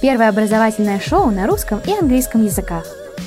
[0.00, 2.86] Первое образовательное шоу на русском и английском языках.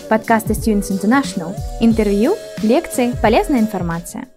[0.09, 1.55] Подкасты Students International.
[1.79, 4.27] Интервью, лекции, полезная информация.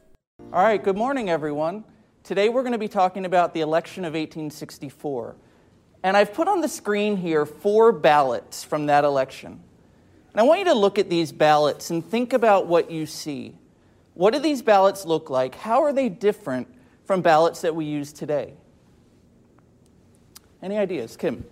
[0.53, 1.85] All right, good morning, everyone.
[2.25, 5.35] Today we're going to be talking about the election of 1864.
[6.03, 9.61] And I've put on the screen here four ballots from that election.
[10.33, 13.55] And I want you to look at these ballots and think about what you see.
[14.15, 15.55] What do these ballots look like?
[15.55, 16.69] How are they different
[17.05, 18.55] from ballots that we use today?
[20.63, 21.17] Any ideas?
[21.17, 21.45] Kim?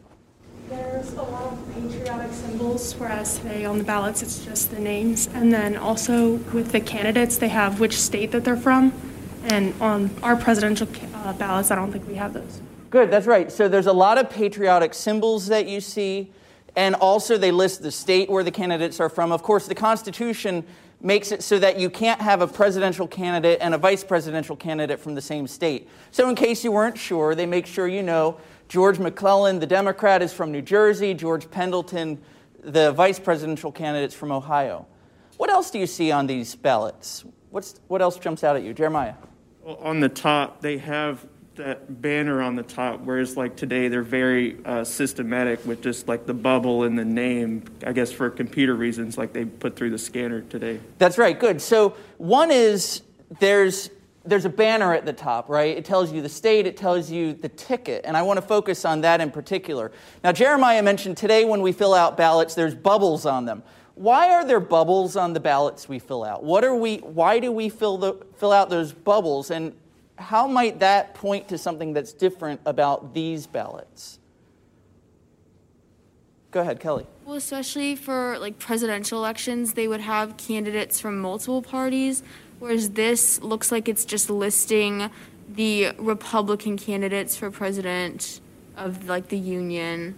[0.70, 5.28] There's a lot of patriotic symbols, whereas today on the ballots it's just the names.
[5.28, 8.92] And then also with the candidates, they have which state that they're from.
[9.44, 12.62] And on our presidential uh, ballots, I don't think we have those.
[12.90, 13.52] Good, that's right.
[13.52, 16.32] So there's a lot of patriotic symbols that you see,
[16.76, 19.32] and also they list the state where the candidates are from.
[19.32, 20.64] Of course, the Constitution
[21.00, 25.00] makes it so that you can't have a presidential candidate and a vice presidential candidate
[25.00, 25.88] from the same state.
[26.10, 30.22] So, in case you weren't sure, they make sure you know George McClellan, the Democrat,
[30.22, 31.14] is from New Jersey.
[31.14, 32.20] George Pendleton,
[32.64, 34.88] the vice presidential candidate, is from Ohio.
[35.38, 37.26] What else do you see on these ballots?
[37.52, 38.74] What's, what else jumps out at you?
[38.74, 39.16] Jeremiah.
[39.64, 44.04] Well, on the top, they have that banner on the top, whereas like today they're
[44.04, 48.76] very uh, systematic with just like the bubble and the name, I guess for computer
[48.76, 50.80] reasons, like they put through the scanner today.
[50.98, 51.62] That's right, good.
[51.62, 53.04] So one is
[53.40, 53.90] there's
[54.26, 55.78] there's a banner at the top, right?
[55.78, 58.86] It tells you the state, it tells you the ticket, and I want to focus
[58.86, 59.92] on that in particular.
[60.24, 63.64] Now, Jeremiah mentioned today when we fill out ballots, there's bubbles on them.
[63.94, 66.44] Why are there bubbles on the ballots we fill out?
[66.44, 69.74] What are we, why do we fill, the, fill out those bubbles, and
[70.18, 74.20] how might that point to something that's different about these ballots?
[76.52, 77.06] Go ahead, Kelly.
[77.26, 82.24] Well, especially for like presidential elections, they would have candidates from multiple parties
[82.66, 85.12] Whereas this looks like it's just listing
[85.48, 88.42] the Republican candidates for president
[88.76, 90.18] of like the union.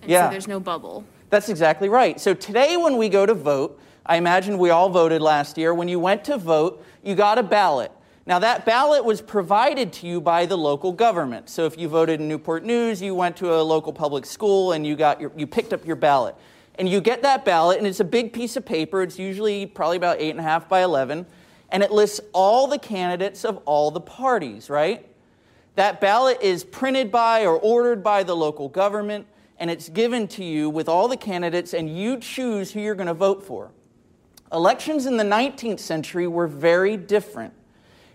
[0.00, 0.24] And Yeah.
[0.24, 1.04] so there's no bubble.
[1.28, 2.18] That's exactly right.
[2.18, 5.74] So today, when we go to vote, I imagine we all voted last year.
[5.74, 7.92] When you went to vote, you got a ballot.
[8.24, 11.50] Now, that ballot was provided to you by the local government.
[11.50, 14.86] So if you voted in Newport News, you went to a local public school and
[14.86, 16.34] you, got your, you picked up your ballot.
[16.78, 19.02] And you get that ballot, and it's a big piece of paper.
[19.02, 21.26] It's usually probably about eight and a half by 11.
[21.70, 25.06] And it lists all the candidates of all the parties, right?
[25.74, 29.26] That ballot is printed by or ordered by the local government,
[29.58, 33.06] and it's given to you with all the candidates, and you choose who you're going
[33.06, 33.70] to vote for.
[34.52, 37.52] Elections in the 19th century were very different.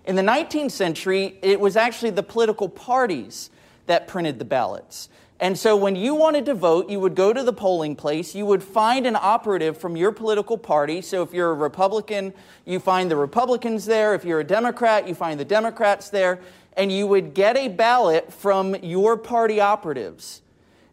[0.06, 3.50] In the 19th century, it was actually the political parties
[3.86, 5.10] that printed the ballots.
[5.44, 8.46] And so when you wanted to vote, you would go to the polling place, you
[8.46, 11.02] would find an operative from your political party.
[11.02, 12.34] So if you're a Republican,
[12.64, 14.16] you find the Republicans there.
[14.16, 16.40] If you're a Democrat, you find the Democrats there.
[16.78, 20.42] And you would get a ballot from your party operatives.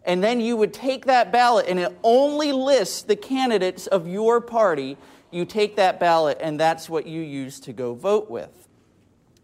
[0.05, 4.41] And then you would take that ballot, and it only lists the candidates of your
[4.41, 4.97] party.
[5.31, 8.67] You take that ballot, and that's what you use to go vote with.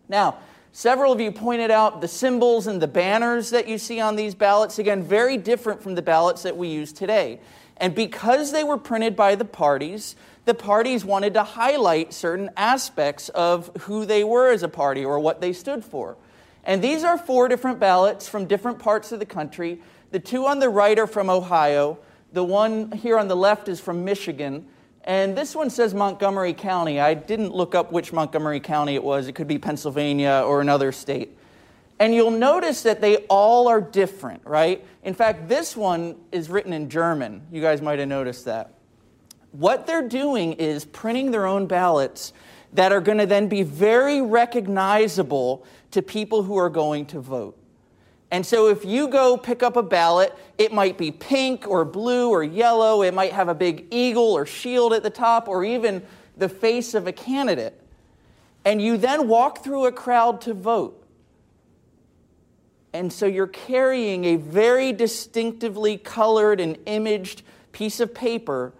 [0.08, 0.38] Now,
[0.76, 4.34] several of you pointed out the symbols and the banners that you see on these
[4.34, 4.78] ballots.
[4.78, 7.40] Again, very different from the ballots that we use today.
[7.78, 13.30] And because they were printed by the parties, the parties wanted to highlight certain aspects
[13.30, 16.18] of who they were as a party or what they stood for.
[16.62, 19.80] And these are four different ballots from different parts of the country.
[20.10, 21.98] The two on the right are from Ohio.
[22.34, 24.66] The one here on the left is from Michigan.
[25.06, 26.98] And this one says Montgomery County.
[26.98, 29.28] I didn't look up which Montgomery County it was.
[29.28, 31.38] It could be Pennsylvania or another state.
[31.98, 34.84] And you'll notice that they all are different, right?
[35.04, 37.42] In fact, this one is written in German.
[37.52, 38.74] You guys might have noticed that.
[39.52, 42.32] What they're doing is printing their own ballots
[42.74, 47.56] that are going to then be very recognizable to people who are going to vote.
[48.30, 52.30] And so if you go pick up a ballot, it might be pink or blue
[52.30, 56.02] or yellow, it might have a big eagle or shield at the top, or even
[56.36, 57.80] the face of a candidate.
[58.64, 61.02] And you then walk through a crowd to vote.
[62.92, 68.72] And so you're carrying a very distinctively colored and imaged piece of paper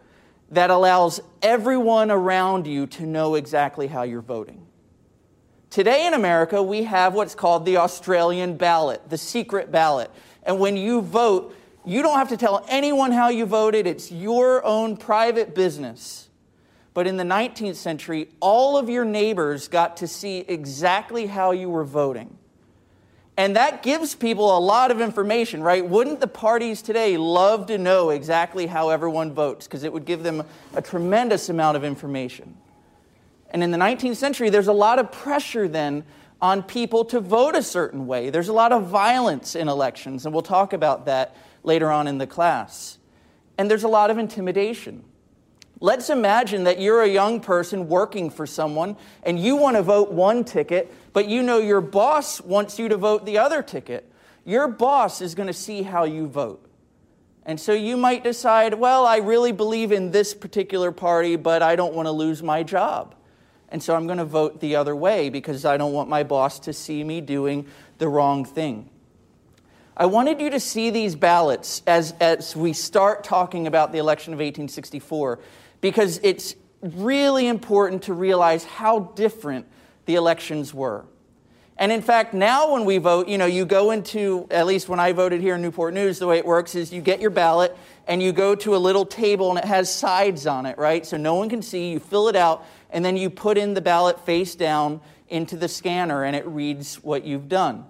[0.50, 4.65] that allows everyone around you to know exactly how you're voting.
[5.70, 10.10] Today in America, we have what's called the Australian ballot, the secret ballot.
[10.42, 11.54] And when you vote,
[11.84, 16.28] you don't have to tell anyone how you voted, it's your own private business.
[16.94, 21.68] But in the 19th century, all of your neighbors got to see exactly how you
[21.68, 22.38] were voting.
[23.36, 25.86] And that gives people a lot of information, right?
[25.86, 29.66] Wouldn't the parties today love to know exactly how everyone votes?
[29.66, 30.42] Because it would give them
[30.74, 32.56] a tremendous amount of information.
[33.56, 36.04] And in the 19th century, there's a lot of pressure then
[36.42, 38.28] on people to vote a certain way.
[38.28, 42.18] There's a lot of violence in elections, and we'll talk about that later on in
[42.18, 42.98] the class.
[43.56, 45.04] And there's a lot of intimidation.
[45.80, 50.12] Let's imagine that you're a young person working for someone and you want to vote
[50.12, 54.12] one ticket, but you know your boss wants you to vote the other ticket.
[54.44, 56.62] Your boss is going to see how you vote.
[57.46, 61.74] And so you might decide, well, I really believe in this particular party, but I
[61.74, 63.14] don't want to lose my job.
[63.68, 66.60] And so I'm going to vote the other way because I don't want my boss
[66.60, 67.66] to see me doing
[67.98, 68.88] the wrong thing.
[69.96, 74.34] I wanted you to see these ballots as, as we start talking about the election
[74.34, 75.38] of 1864
[75.80, 79.66] because it's really important to realize how different
[80.04, 81.06] the elections were.
[81.78, 84.98] And in fact, now when we vote, you know, you go into, at least when
[84.98, 87.76] I voted here in Newport News, the way it works is you get your ballot
[88.06, 91.04] and you go to a little table and it has sides on it, right?
[91.04, 91.90] So no one can see.
[91.90, 92.64] You fill it out
[92.96, 96.94] and then you put in the ballot face down into the scanner and it reads
[97.04, 97.84] what you've done.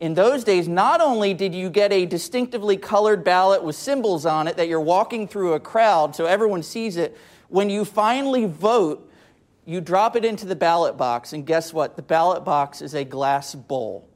[0.00, 4.48] In those days, not only did you get a distinctively colored ballot with symbols on
[4.48, 7.18] it that you're walking through a crowd so everyone sees it,
[7.48, 9.12] when you finally vote,
[9.66, 11.96] you drop it into the ballot box, and guess what?
[11.96, 14.08] The ballot box is a glass bowl.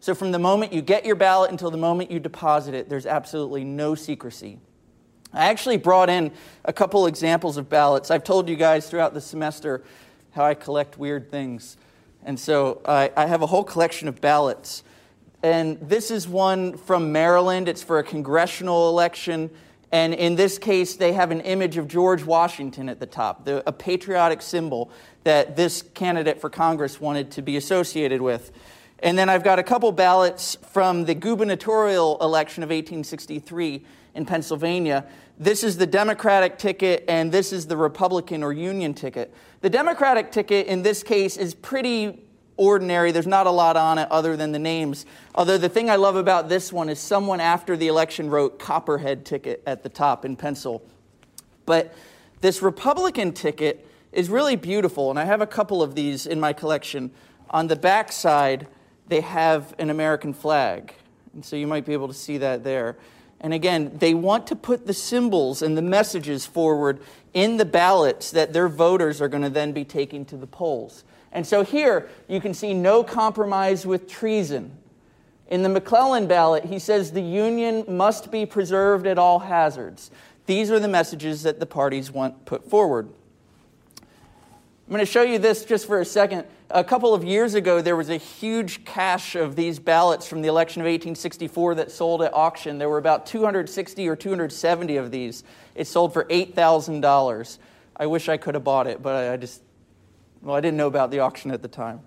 [0.00, 3.06] So from the moment you get your ballot until the moment you deposit it, there's
[3.06, 4.58] absolutely no secrecy.
[5.32, 6.32] I actually brought in
[6.64, 8.10] a couple examples of ballots.
[8.10, 9.82] I've told you guys throughout the semester
[10.32, 11.76] how I collect weird things.
[12.24, 14.82] And so I, I have a whole collection of ballots.
[15.42, 17.68] And this is one from Maryland.
[17.68, 19.50] It's for a congressional election.
[19.92, 23.62] And in this case, they have an image of George Washington at the top, the,
[23.68, 24.90] a patriotic symbol
[25.24, 28.52] that this candidate for Congress wanted to be associated with.
[28.98, 33.84] And then I've got a couple ballots from the gubernatorial election of 1863
[34.14, 35.04] in Pennsylvania.
[35.38, 39.32] This is the Democratic ticket, and this is the Republican or Union ticket.
[39.60, 42.24] The Democratic ticket in this case is pretty
[42.56, 43.10] ordinary.
[43.10, 45.06] There's not a lot on it other than the names.
[45.34, 49.24] Although the thing I love about this one is someone after the election wrote Copperhead
[49.24, 50.82] ticket at the top in pencil.
[51.64, 51.94] But
[52.42, 56.52] this Republican ticket is really beautiful, and I have a couple of these in my
[56.52, 57.10] collection.
[57.48, 58.66] On the back side,
[59.08, 60.94] they have an American flag.
[61.32, 62.98] And so you might be able to see that there.
[63.40, 67.00] And again, they want to put the symbols and the messages forward
[67.32, 71.04] in the ballots that their voters are going to then be taking to the polls.
[71.32, 74.76] And so here you can see no compromise with treason.
[75.48, 80.10] In the McClellan ballot, he says the Union must be preserved at all hazards.
[80.46, 83.08] These are the messages that the parties want put forward.
[84.90, 86.46] I'm going to show you this just for a second.
[86.68, 90.48] A couple of years ago, there was a huge cache of these ballots from the
[90.48, 92.78] election of 1864 that sold at auction.
[92.78, 95.44] There were about 260 or 270 of these.
[95.76, 97.58] It sold for $8,000.
[97.98, 99.62] I wish I could have bought it, but I just
[100.42, 102.00] well, I didn't know about the auction at the time.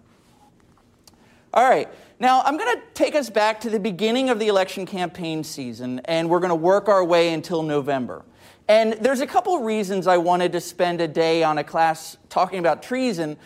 [1.54, 1.88] All right,
[2.20, 6.02] now I'm going to take us back to the beginning of the election campaign season,
[6.04, 8.26] and we're going to work our way until November.
[8.68, 12.60] And there's a couple reasons I wanted to spend a day on a class talking
[12.60, 13.38] about treason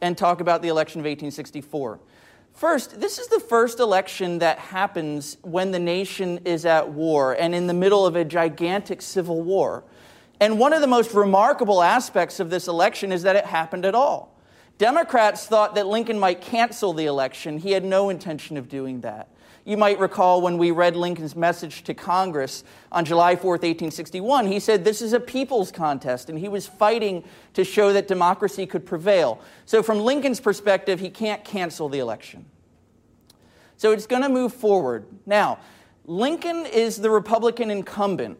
[0.00, 2.00] and talk about the election of 1864.
[2.54, 7.54] First, this is the first election that happens when the nation is at war and
[7.54, 9.84] in the middle of a gigantic civil war.
[10.40, 13.94] And one of the most remarkable aspects of this election is that it happened at
[13.94, 14.36] all.
[14.78, 17.58] Democrats thought that Lincoln might cancel the election.
[17.58, 19.28] He had no intention of doing that.
[19.64, 24.58] You might recall when we read Lincoln's message to Congress on July 4th, 1861, he
[24.58, 27.22] said this is a people's contest, and he was fighting
[27.54, 29.40] to show that democracy could prevail.
[29.64, 32.44] So, from Lincoln's perspective, he can't cancel the election.
[33.76, 35.06] So, it's going to move forward.
[35.26, 35.58] Now,
[36.06, 38.38] Lincoln is the Republican incumbent.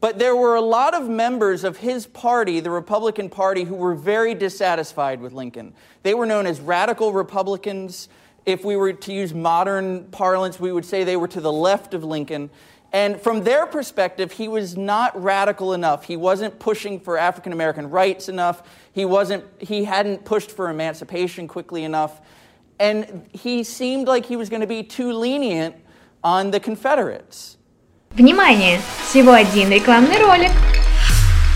[0.00, 3.94] But there were a lot of members of his party, the Republican Party, who were
[3.94, 5.74] very dissatisfied with Lincoln.
[6.04, 8.08] They were known as radical Republicans.
[8.47, 11.93] If we were to use modern parlance, we would say they were to the left
[11.93, 12.49] of Lincoln.
[12.91, 16.03] And from their perspective, he was not radical enough.
[16.03, 18.61] He wasn't pushing for African American rights enough.
[18.91, 22.21] He, wasn't, he hadn't pushed for emancipation quickly enough.
[22.79, 25.75] And he seemed like he was going to be too lenient
[26.23, 27.57] on the Confederates.
[28.15, 28.79] Внимание!
[29.09, 30.51] Всего один рекламный ролик.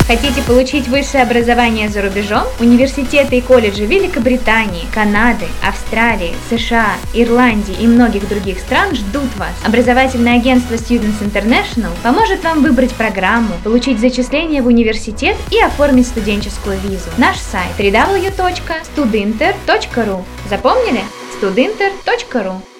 [0.07, 2.43] Хотите получить высшее образование за рубежом?
[2.61, 9.55] Университеты и колледжи Великобритании, Канады, Австралии, США, Ирландии и многих других стран ждут вас.
[9.65, 16.79] Образовательное агентство Students International поможет вам выбрать программу, получить зачисление в университет и оформить студенческую
[16.81, 17.09] визу.
[17.17, 21.01] Наш сайт www.studinter.ru Запомнили?
[21.41, 22.72] studinter.ru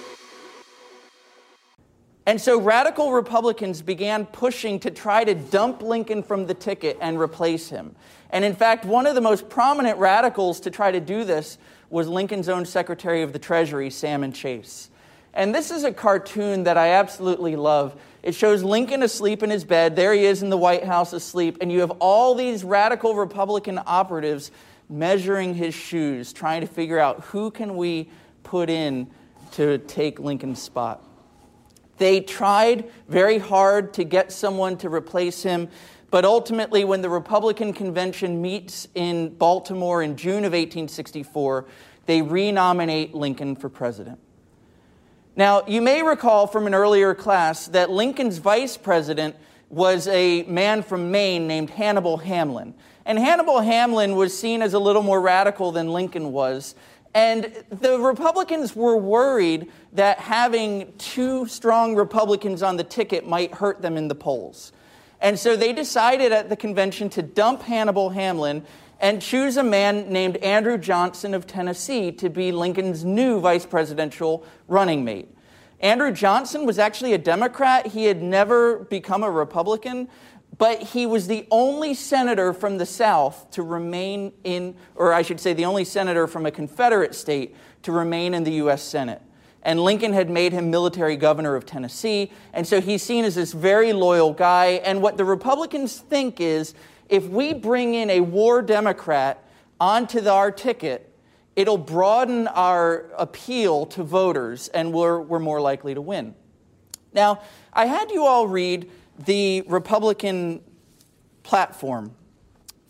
[2.25, 7.19] And so radical Republicans began pushing to try to dump Lincoln from the ticket and
[7.19, 7.97] replace him.
[8.31, 11.59] And in fact, one of the most prominent radicals to try to do this
[11.91, 14.89] was Lincoln's own Secretary of the Treasury, Salmon Chase.
[15.35, 18.01] And this is a cartoon that I absolutely love.
[18.23, 19.97] It shows Lincoln asleep in his bed.
[19.97, 21.59] There he is in the White House asleep.
[21.61, 24.53] And you have all these radical Republican operatives
[24.89, 28.11] measuring his shoes, trying to figure out who can we
[28.43, 29.09] put in
[29.53, 31.03] to take Lincoln's spot.
[32.03, 35.69] They tried very hard to get someone to replace him,
[36.11, 41.65] but ultimately, when the Republican convention meets in Baltimore in June of 1864,
[42.07, 44.19] they renominate Lincoln for president.
[45.37, 49.37] Now, you may recall from an earlier class that Lincoln's vice president
[49.69, 52.75] was a man from Maine named Hannibal Hamlin.
[53.07, 56.75] And Hannibal Hamlin was seen as a little more radical than Lincoln was.
[57.15, 63.83] And the Republicans were worried that having two strong Republicans on the ticket might hurt
[63.83, 64.73] them in the polls.
[65.21, 68.65] And so they decided at the convention to dump Hannibal Hamlin
[68.99, 74.47] and choose a man named Andrew Johnson of Tennessee to be Lincoln's new vice presidential
[74.69, 75.29] running mate.
[75.81, 77.89] Andrew Johnson was actually a Democrat.
[77.89, 80.09] He had never become a Republican,
[80.59, 85.41] but he was the only senator from the South to remain in, or I should
[85.41, 88.83] say, the only senator from a Confederate state to remain in the U.S.
[88.83, 89.23] Senate.
[89.63, 93.53] And Lincoln had made him military governor of Tennessee, and so he's seen as this
[93.53, 94.81] very loyal guy.
[94.85, 96.75] And what the Republicans think is
[97.09, 99.45] if we bring in a war Democrat
[99.81, 101.13] onto the, our ticket,
[101.57, 106.35] it'll broaden our appeal to voters and we're, we're more likely to win.
[107.13, 107.43] Now,
[107.73, 110.61] I had you all read the Republican
[111.43, 112.15] platform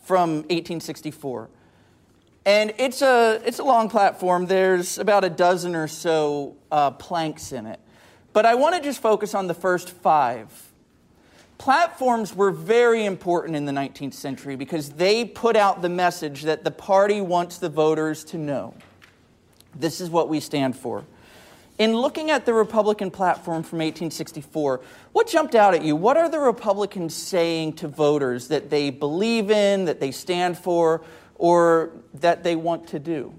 [0.03, 1.49] from 1864.
[2.45, 4.47] And it's a, it's a long platform.
[4.47, 7.81] There's about a dozen or so uh, planks in it.
[8.33, 10.73] But I want to just focus on the first five
[11.63, 16.65] Platforms were very important in the 19th century because they put out the message that
[16.65, 18.75] the party wants the voters to know.
[19.73, 21.05] This is what we stand for.
[21.79, 24.81] In looking at the Republican platform from 1864,
[25.13, 25.97] what jumped out at you?
[25.97, 31.03] What are the Republicans saying to voters that they believe in, that they stand for,
[31.37, 33.35] or that they want to do?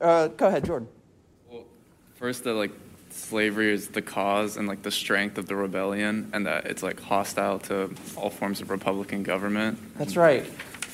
[0.00, 0.88] Uh, go ahead, Jordan.
[1.50, 1.64] Well,
[2.14, 2.72] first, that like
[3.14, 7.00] slavery is the cause and like the strength of the rebellion, and that it's like
[7.00, 9.78] hostile to all forms of Republican government.
[9.96, 10.44] That's right.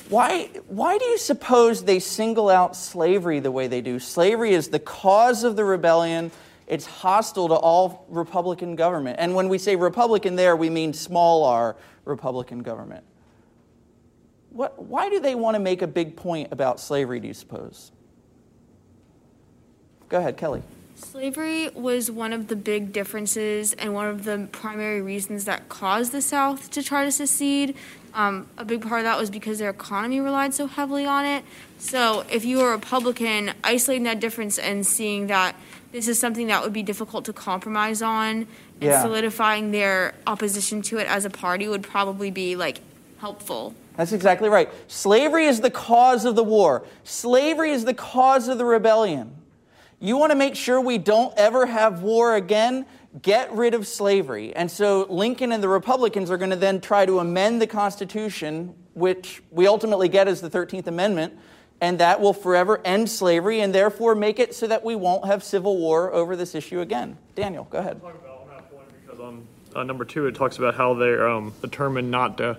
[0.09, 3.97] Why, why do you suppose they single out slavery the way they do?
[3.97, 6.31] Slavery is the cause of the rebellion.
[6.67, 9.19] It's hostile to all Republican government.
[9.19, 13.05] And when we say Republican there, we mean small r Republican government.
[14.49, 17.91] What, why do they want to make a big point about slavery, do you suppose?
[20.09, 20.61] Go ahead, Kelly.
[21.01, 26.11] Slavery was one of the big differences and one of the primary reasons that caused
[26.11, 27.75] the South to try to secede.
[28.13, 31.43] Um, a big part of that was because their economy relied so heavily on it.
[31.79, 35.55] So, if you were a Republican, isolating that difference and seeing that
[35.91, 38.47] this is something that would be difficult to compromise on and
[38.79, 39.01] yeah.
[39.01, 42.79] solidifying their opposition to it as a party would probably be like
[43.17, 43.73] helpful.
[43.97, 44.69] That's exactly right.
[44.87, 46.85] Slavery is the cause of the war.
[47.03, 49.40] Slavery is the cause of the rebellion.
[50.03, 52.87] You want to make sure we don't ever have war again?
[53.21, 54.51] Get rid of slavery.
[54.55, 58.73] And so Lincoln and the Republicans are going to then try to amend the Constitution,
[58.95, 61.37] which we ultimately get as the 13th Amendment,
[61.81, 65.43] and that will forever end slavery and therefore make it so that we won't have
[65.43, 67.15] civil war over this issue again.
[67.35, 68.01] Daniel, go ahead.
[69.75, 72.57] Uh, number two it talks about how they're um, determined not to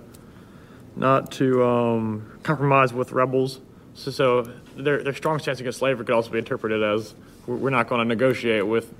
[0.95, 3.59] not to um, compromise with rebels.
[3.95, 4.43] So, so
[4.77, 7.15] their, their strong stance against slavery could also be interpreted as
[7.47, 8.93] we're not going to negotiate with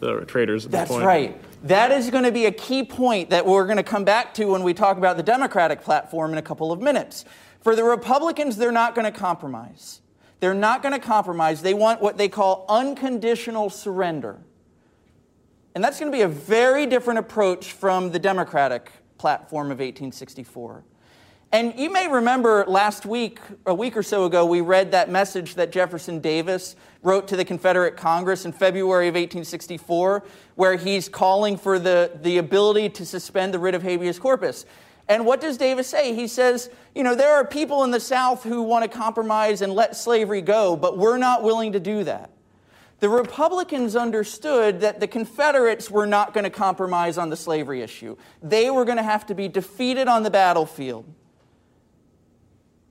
[0.00, 0.64] the traitors.
[0.66, 0.88] At the point.
[0.88, 1.62] That's right.
[1.64, 4.46] That is going to be a key point that we're going to come back to
[4.46, 7.24] when we talk about the Democratic platform in a couple of minutes.
[7.60, 10.00] For the Republicans, they're not going to compromise.
[10.40, 11.60] They're not going to compromise.
[11.60, 14.38] They want what they call unconditional surrender.
[15.74, 20.82] And that's going to be a very different approach from the Democratic platform of 1864.
[21.52, 25.56] And you may remember last week, a week or so ago, we read that message
[25.56, 30.22] that Jefferson Davis wrote to the Confederate Congress in February of 1864,
[30.54, 34.64] where he's calling for the, the ability to suspend the writ of habeas corpus.
[35.08, 36.14] And what does Davis say?
[36.14, 39.72] He says, you know, there are people in the South who want to compromise and
[39.72, 42.30] let slavery go, but we're not willing to do that.
[43.00, 48.16] The Republicans understood that the Confederates were not going to compromise on the slavery issue.
[48.40, 51.12] They were going to have to be defeated on the battlefield.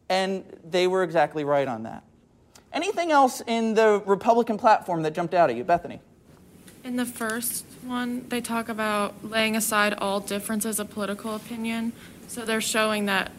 [0.09, 2.03] And they were exactly right on that.
[2.73, 6.01] Anything else in the Republican platform that jumped out at you, Bethany?
[6.83, 11.93] In the first one, they talk about laying aside all differences of political opinion.
[12.27, 13.31] So they're showing that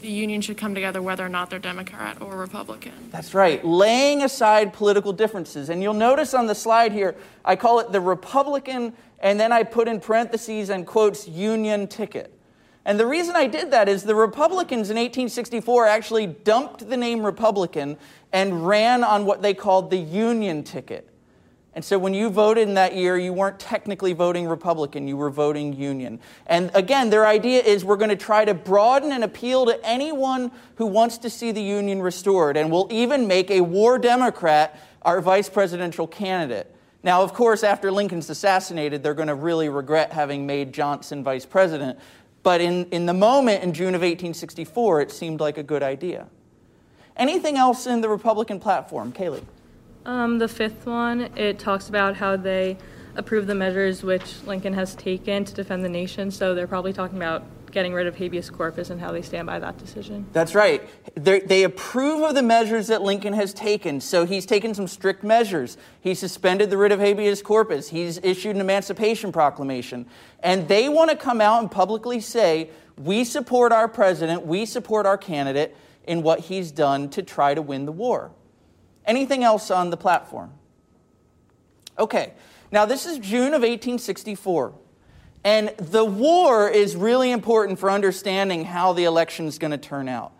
[0.00, 2.92] the union should come together whether or not they're Democrat or Republican.
[3.10, 5.68] That's right, laying aside political differences.
[5.68, 9.62] And you'll notice on the slide here, I call it the Republican, and then I
[9.62, 12.32] put in parentheses and quotes union ticket.
[12.86, 17.26] And the reason I did that is the Republicans in 1864 actually dumped the name
[17.26, 17.96] Republican
[18.32, 21.10] and ran on what they called the union ticket.
[21.74, 25.30] And so when you voted in that year, you weren't technically voting Republican, you were
[25.30, 26.20] voting Union.
[26.46, 30.52] And again, their idea is we're going to try to broaden and appeal to anyone
[30.76, 32.56] who wants to see the Union restored.
[32.56, 36.72] And we'll even make a war Democrat our vice presidential candidate.
[37.02, 41.46] Now, of course, after Lincoln's assassinated, they're going to really regret having made Johnson vice
[41.46, 41.98] president.
[42.46, 46.28] But in, in the moment, in June of 1864, it seemed like a good idea.
[47.16, 49.12] Anything else in the Republican platform?
[49.12, 49.42] Kaylee?
[50.04, 52.76] Um, the fifth one, it talks about how they
[53.16, 56.30] approve the measures which Lincoln has taken to defend the nation.
[56.30, 57.42] So they're probably talking about
[57.76, 60.24] getting rid of habeas corpus and how they stand by that decision.
[60.32, 60.88] That's right.
[61.14, 64.00] They're, they approve of the measures that Lincoln has taken.
[64.00, 65.76] So he's taken some strict measures.
[66.00, 67.90] He suspended the writ of habeas corpus.
[67.90, 70.06] He's issued an emancipation proclamation.
[70.40, 75.04] And they want to come out and publicly say, we support our president, we support
[75.04, 78.30] our candidate in what he's done to try to win the war.
[79.04, 80.54] Anything else on the platform?
[81.98, 82.32] Okay,
[82.72, 84.72] now this is June of 1864.
[85.46, 90.08] And the war is really important for understanding how the election is going to turn
[90.08, 90.32] out.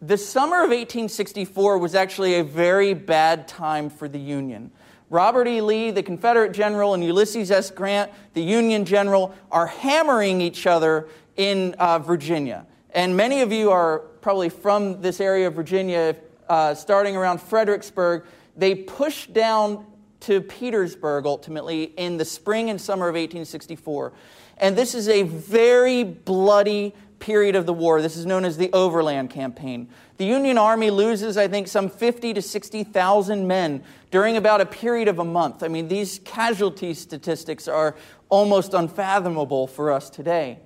[0.00, 4.70] The summer of 1864 was actually a very bad time for the Union.
[5.10, 5.60] Robert E.
[5.60, 7.70] Lee, the Confederate general, and Ulysses S.
[7.70, 12.66] Grant, the Union general, are hammering each other in uh, Virginia.
[12.92, 16.16] And many of you are probably from this area of Virginia
[16.48, 18.24] uh, starting around Fredericksburg,
[18.56, 19.84] they pushed down
[20.24, 24.12] to Petersburg ultimately in the spring and summer of 1864.
[24.58, 28.02] And this is a very bloody period of the war.
[28.02, 29.88] This is known as the Overland Campaign.
[30.16, 35.08] The Union Army loses, I think, some 50 to 60,000 men during about a period
[35.08, 35.62] of a month.
[35.62, 37.96] I mean, these casualty statistics are
[38.28, 40.60] almost unfathomable for us today.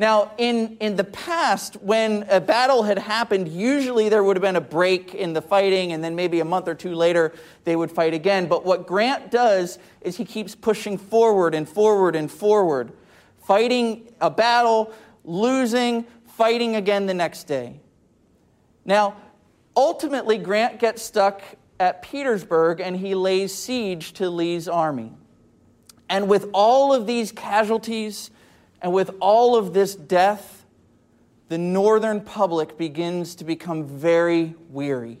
[0.00, 4.54] Now, in, in the past, when a battle had happened, usually there would have been
[4.54, 7.32] a break in the fighting, and then maybe a month or two later,
[7.64, 8.46] they would fight again.
[8.46, 12.92] But what Grant does is he keeps pushing forward and forward and forward,
[13.42, 14.92] fighting a battle,
[15.24, 17.80] losing, fighting again the next day.
[18.84, 19.16] Now,
[19.76, 21.42] ultimately, Grant gets stuck
[21.80, 25.12] at Petersburg and he lays siege to Lee's army.
[26.08, 28.30] And with all of these casualties,
[28.80, 30.64] and with all of this death,
[31.48, 35.18] the northern public begins to become very weary.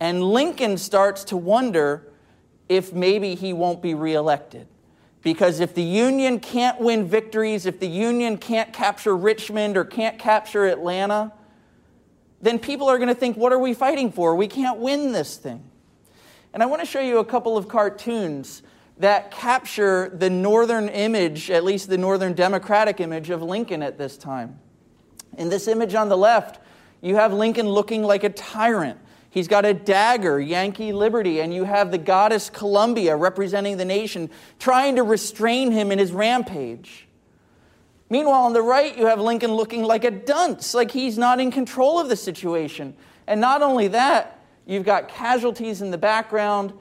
[0.00, 2.02] And Lincoln starts to wonder
[2.68, 4.66] if maybe he won't be reelected.
[5.22, 10.18] Because if the Union can't win victories, if the Union can't capture Richmond or can't
[10.18, 11.32] capture Atlanta,
[12.42, 14.36] then people are going to think, what are we fighting for?
[14.36, 15.64] We can't win this thing.
[16.52, 18.62] And I want to show you a couple of cartoons
[18.98, 24.16] that capture the northern image, at least the northern democratic image of Lincoln at this
[24.16, 24.58] time.
[25.36, 26.60] In this image on the left,
[27.02, 28.98] you have Lincoln looking like a tyrant.
[29.28, 34.30] He's got a dagger, Yankee Liberty, and you have the goddess Columbia representing the nation
[34.58, 37.06] trying to restrain him in his rampage.
[38.08, 41.50] Meanwhile, on the right, you have Lincoln looking like a dunce, like he's not in
[41.50, 42.94] control of the situation.
[43.26, 46.72] And not only that, you've got casualties in the background,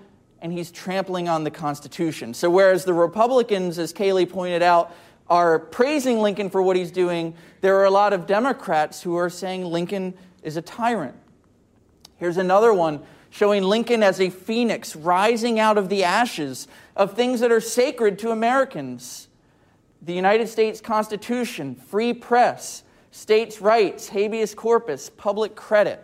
[0.45, 2.31] and he's trampling on the Constitution.
[2.31, 4.95] So, whereas the Republicans, as Kaylee pointed out,
[5.27, 9.27] are praising Lincoln for what he's doing, there are a lot of Democrats who are
[9.27, 11.15] saying Lincoln is a tyrant.
[12.17, 17.39] Here's another one showing Lincoln as a phoenix rising out of the ashes of things
[17.39, 19.27] that are sacred to Americans
[20.03, 26.03] the United States Constitution, free press, states' rights, habeas corpus, public credit.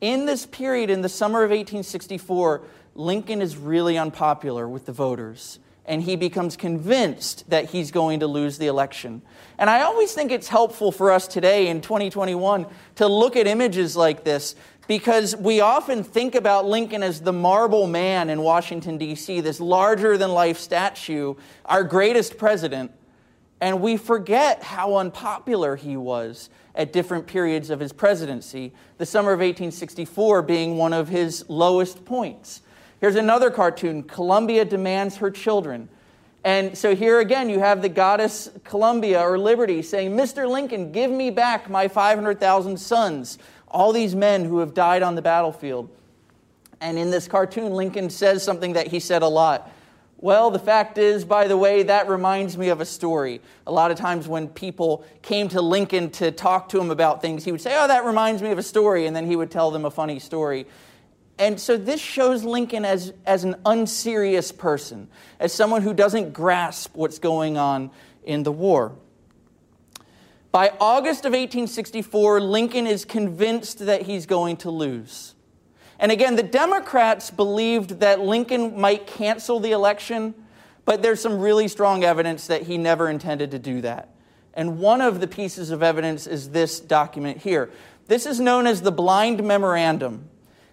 [0.00, 2.62] In this period, in the summer of 1864,
[3.00, 8.26] Lincoln is really unpopular with the voters, and he becomes convinced that he's going to
[8.26, 9.22] lose the election.
[9.58, 13.96] And I always think it's helpful for us today in 2021 to look at images
[13.96, 14.54] like this
[14.86, 20.18] because we often think about Lincoln as the marble man in Washington, D.C., this larger
[20.18, 21.34] than life statue,
[21.64, 22.92] our greatest president,
[23.62, 29.32] and we forget how unpopular he was at different periods of his presidency, the summer
[29.32, 32.60] of 1864 being one of his lowest points.
[33.00, 35.88] Here's another cartoon Columbia demands her children.
[36.42, 40.48] And so here again, you have the goddess Columbia or Liberty saying, Mr.
[40.48, 45.22] Lincoln, give me back my 500,000 sons, all these men who have died on the
[45.22, 45.90] battlefield.
[46.80, 49.70] And in this cartoon, Lincoln says something that he said a lot.
[50.16, 53.40] Well, the fact is, by the way, that reminds me of a story.
[53.66, 57.44] A lot of times when people came to Lincoln to talk to him about things,
[57.44, 59.70] he would say, Oh, that reminds me of a story, and then he would tell
[59.70, 60.66] them a funny story.
[61.40, 65.08] And so this shows Lincoln as, as an unserious person,
[65.40, 67.90] as someone who doesn't grasp what's going on
[68.22, 68.92] in the war.
[70.52, 75.34] By August of 1864, Lincoln is convinced that he's going to lose.
[75.98, 80.34] And again, the Democrats believed that Lincoln might cancel the election,
[80.84, 84.10] but there's some really strong evidence that he never intended to do that.
[84.52, 87.70] And one of the pieces of evidence is this document here.
[88.08, 90.28] This is known as the Blind Memorandum.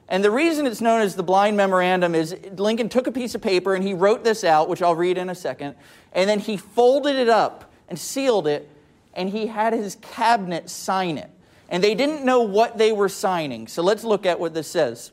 [0.10, 3.42] And the reason it's known as the blind memorandum is Lincoln took a piece of
[3.42, 5.76] paper and he wrote this out, which I'll read in a second,
[6.14, 8.70] and then he folded it up and sealed it,
[9.14, 11.30] and he had his cabinet sign it.
[11.70, 13.68] And they didn't know what they were signing.
[13.68, 15.12] So let's look at what this says.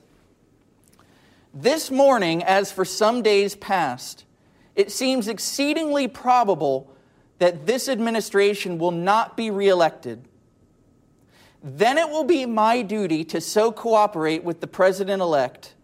[1.52, 4.24] This morning, as for some days past,
[4.76, 6.90] it seems exceedingly probable
[7.38, 10.28] that this administration will not be reelected
[11.66, 15.74] then it will be my duty to so cooperate with the president elect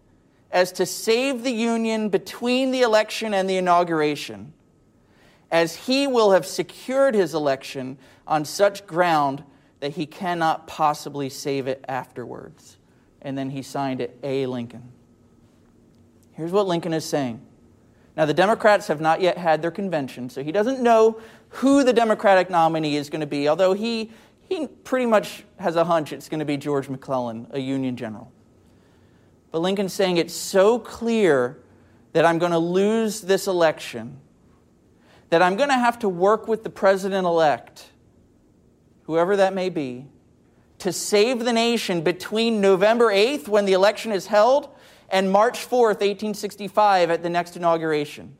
[0.51, 4.53] as to save the union between the election and the inauguration,
[5.49, 9.43] as he will have secured his election on such ground
[9.79, 12.77] that he cannot possibly save it afterwards.
[13.23, 14.45] And then he signed it A.
[14.45, 14.91] Lincoln.
[16.33, 17.41] Here's what Lincoln is saying.
[18.15, 21.93] Now, the Democrats have not yet had their convention, so he doesn't know who the
[21.93, 24.11] Democratic nominee is going to be, although he
[24.51, 28.33] he pretty much has a hunch it's going to be George McClellan, a Union general.
[29.49, 31.57] But Lincoln's saying it's so clear
[32.11, 34.19] that I'm going to lose this election,
[35.29, 37.91] that I'm going to have to work with the president elect,
[39.03, 40.07] whoever that may be,
[40.79, 44.67] to save the nation between November 8th, when the election is held,
[45.07, 48.35] and March 4th, 1865, at the next inauguration.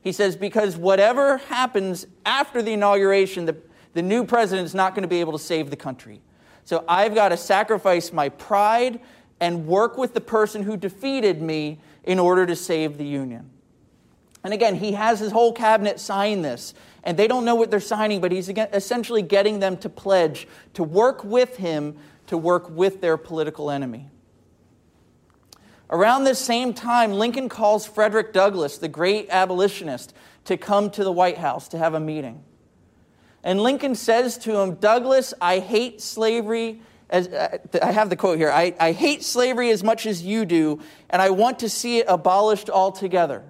[0.00, 3.56] He says, because whatever happens after the inauguration, the
[3.94, 6.20] the new president is not going to be able to save the country.
[6.64, 9.00] So I've got to sacrifice my pride
[9.40, 13.50] and work with the person who defeated me in order to save the Union.
[14.44, 16.74] And again, he has his whole cabinet sign this,
[17.04, 20.82] and they don't know what they're signing, but he's essentially getting them to pledge to
[20.82, 24.08] work with him to work with their political enemy.
[25.90, 31.12] Around this same time, Lincoln calls Frederick Douglass, the great abolitionist, to come to the
[31.12, 32.42] White House to have a meeting.
[33.44, 36.80] And Lincoln says to him, Douglass, I hate slavery.
[37.10, 40.44] As, uh, I have the quote here I, I hate slavery as much as you
[40.44, 43.42] do, and I want to see it abolished altogether.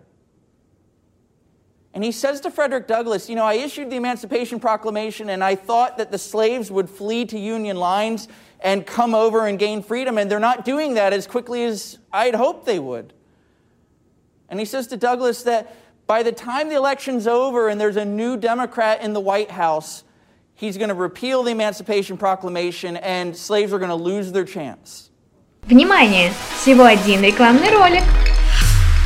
[1.94, 5.54] And he says to Frederick Douglass, You know, I issued the Emancipation Proclamation, and I
[5.54, 8.28] thought that the slaves would flee to Union lines
[8.60, 12.34] and come over and gain freedom, and they're not doing that as quickly as I'd
[12.34, 13.12] hoped they would.
[14.48, 15.74] And he says to Douglass that
[16.11, 20.03] by the time the election's over and there's a new Democrat in the White House,
[20.55, 25.09] he's going to repeal the Emancipation Proclamation and slaves are going to lose their chance.
[25.67, 26.31] Внимание!
[26.61, 28.03] Всего один рекламный ролик.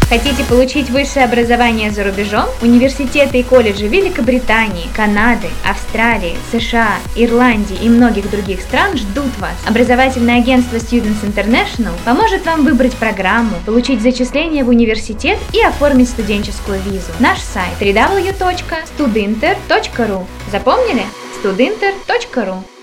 [0.09, 2.45] Хотите получить высшее образование за рубежом?
[2.62, 9.57] Университеты и колледжи Великобритании, Канады, Австралии, США, Ирландии и многих других стран ждут вас.
[9.66, 16.81] Образовательное агентство Students International поможет вам выбрать программу, получить зачисление в университет и оформить студенческую
[16.83, 17.11] визу.
[17.19, 21.03] Наш сайт www.studinter.ru Запомнили?
[21.42, 22.76] studinter.ru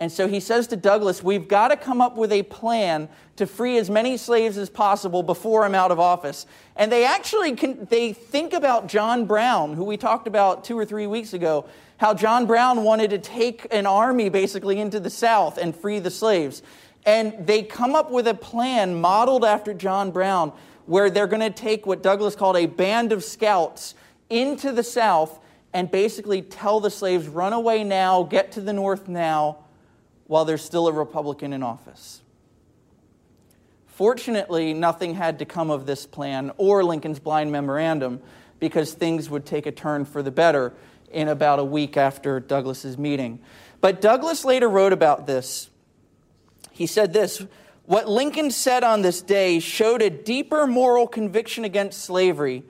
[0.00, 3.46] And so he says to Douglass, We've got to come up with a plan to
[3.46, 6.46] free as many slaves as possible before I'm out of office.
[6.74, 10.86] And they actually can, they think about John Brown, who we talked about two or
[10.86, 11.66] three weeks ago,
[11.98, 16.10] how John Brown wanted to take an army basically into the South and free the
[16.10, 16.62] slaves.
[17.04, 20.52] And they come up with a plan modeled after John Brown
[20.86, 23.94] where they're going to take what Douglass called a band of scouts
[24.30, 25.38] into the South
[25.74, 29.58] and basically tell the slaves, run away now, get to the North now
[30.30, 32.22] while there's still a Republican in office.
[33.88, 38.22] Fortunately, nothing had to come of this plan or Lincoln's blind memorandum
[38.60, 40.72] because things would take a turn for the better
[41.10, 43.40] in about a week after Douglass's meeting.
[43.80, 45.68] But Douglass later wrote about this.
[46.70, 47.44] He said this
[47.86, 52.62] What Lincoln said on this day showed a deeper moral conviction against slavery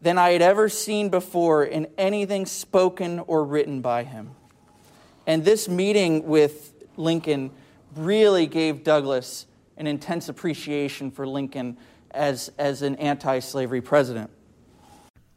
[0.00, 4.36] than I had ever seen before in anything spoken or written by him.
[5.28, 7.50] And this meeting with Lincoln
[7.94, 9.44] really gave Douglass
[9.76, 11.76] an intense appreciation for Lincoln
[12.12, 14.30] as, as an anti slavery president.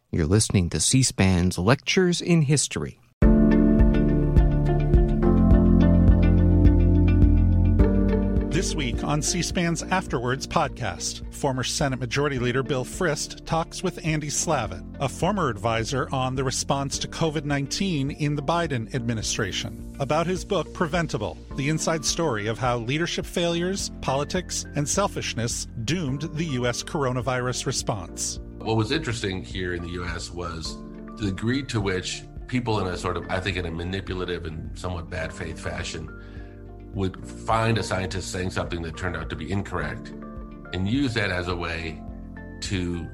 [0.09, 3.00] You're listening to C SPAN's Lectures in History.
[8.61, 14.05] This week on C SPAN's Afterwords podcast, former Senate Majority Leader Bill Frist talks with
[14.05, 19.95] Andy Slavitt, a former advisor on the response to COVID 19 in the Biden administration,
[19.99, 26.29] about his book Preventable The Inside Story of How Leadership Failures, Politics, and Selfishness Doomed
[26.35, 26.83] the U.S.
[26.83, 28.39] Coronavirus Response.
[28.59, 30.29] What was interesting here in the U.S.
[30.29, 30.77] was
[31.17, 34.77] the degree to which people, in a sort of, I think, in a manipulative and
[34.77, 36.11] somewhat bad faith fashion,
[36.93, 40.09] would find a scientist saying something that turned out to be incorrect
[40.73, 42.01] and use that as a way
[42.61, 43.07] to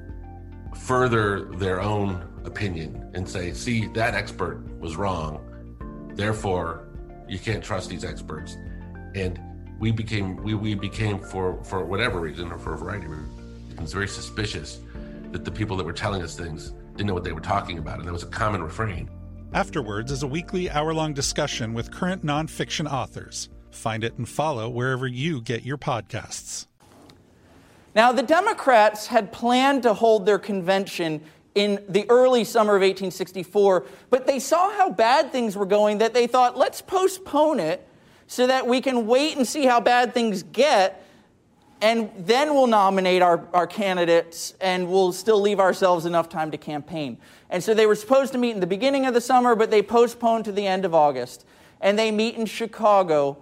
[0.76, 5.44] further their own opinion and say, see, that expert was wrong.
[6.14, 6.88] Therefore,
[7.28, 8.56] you can't trust these experts.
[9.14, 9.40] And
[9.78, 13.92] we became, we, we became for, for whatever reason or for a variety of reasons,
[13.92, 14.80] very suspicious
[15.30, 17.98] that the people that were telling us things didn't know what they were talking about.
[17.98, 19.08] And that was a common refrain.
[19.52, 23.48] Afterwords is a weekly hour long discussion with current nonfiction authors.
[23.70, 26.66] Find it and follow wherever you get your podcasts.
[27.94, 31.22] Now, the Democrats had planned to hold their convention
[31.54, 36.14] in the early summer of 1864, but they saw how bad things were going that
[36.14, 37.86] they thought, let's postpone it
[38.28, 41.04] so that we can wait and see how bad things get,
[41.80, 46.58] and then we'll nominate our, our candidates and we'll still leave ourselves enough time to
[46.58, 47.16] campaign.
[47.50, 49.82] And so they were supposed to meet in the beginning of the summer, but they
[49.82, 51.46] postponed to the end of August.
[51.80, 53.38] And they meet in Chicago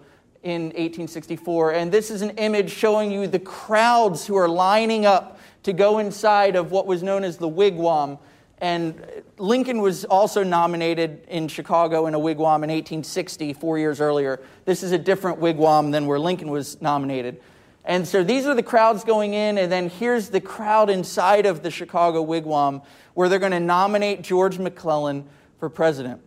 [0.46, 1.72] in 1864.
[1.72, 5.98] And this is an image showing you the crowds who are lining up to go
[5.98, 8.20] inside of what was known as the wigwam.
[8.59, 9.04] And
[9.38, 14.40] Lincoln was also nominated in Chicago in a wigwam in 1860, four years earlier.
[14.64, 17.40] This is a different wigwam than where Lincoln was nominated.
[17.85, 21.64] And so these are the crowds going in, and then here's the crowd inside of
[21.64, 22.82] the Chicago wigwam
[23.14, 25.24] where they're going to nominate George McClellan
[25.59, 26.20] for president.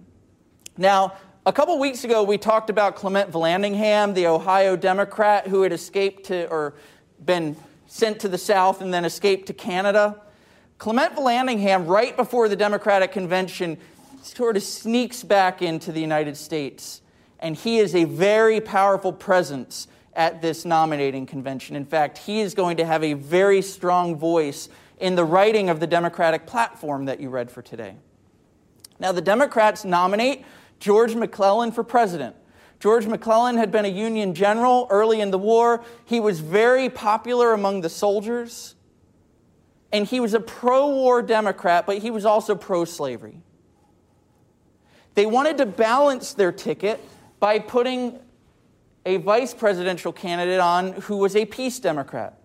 [0.78, 1.14] Now,
[1.50, 6.26] a couple weeks ago, we talked about Clement Vallandigham, the Ohio Democrat who had escaped
[6.26, 6.76] to, or
[7.26, 7.56] been
[7.88, 10.22] sent to the South and then escaped to Canada.
[10.78, 13.80] Clement Vallandigham, right before the Democratic convention,
[14.22, 17.02] sort of sneaks back into the United States.
[17.40, 21.76] And he is a very powerful presence at this nominating convention.
[21.76, 25.80] In fact, he is going to have a very strong voice in the writing of
[25.80, 27.96] the Democratic platform that you read for today.
[29.00, 30.46] Now, the Democrats nominate
[30.80, 32.36] George McClellan for president.
[32.80, 35.84] George McClellan had been a Union general early in the war.
[36.06, 38.76] He was very popular among the soldiers.
[39.92, 43.42] And he was a pro war Democrat, but he was also pro slavery.
[45.16, 47.04] They wanted to balance their ticket
[47.40, 48.20] by putting
[49.06, 52.40] a vice presidential candidate on who was a peace Democrat.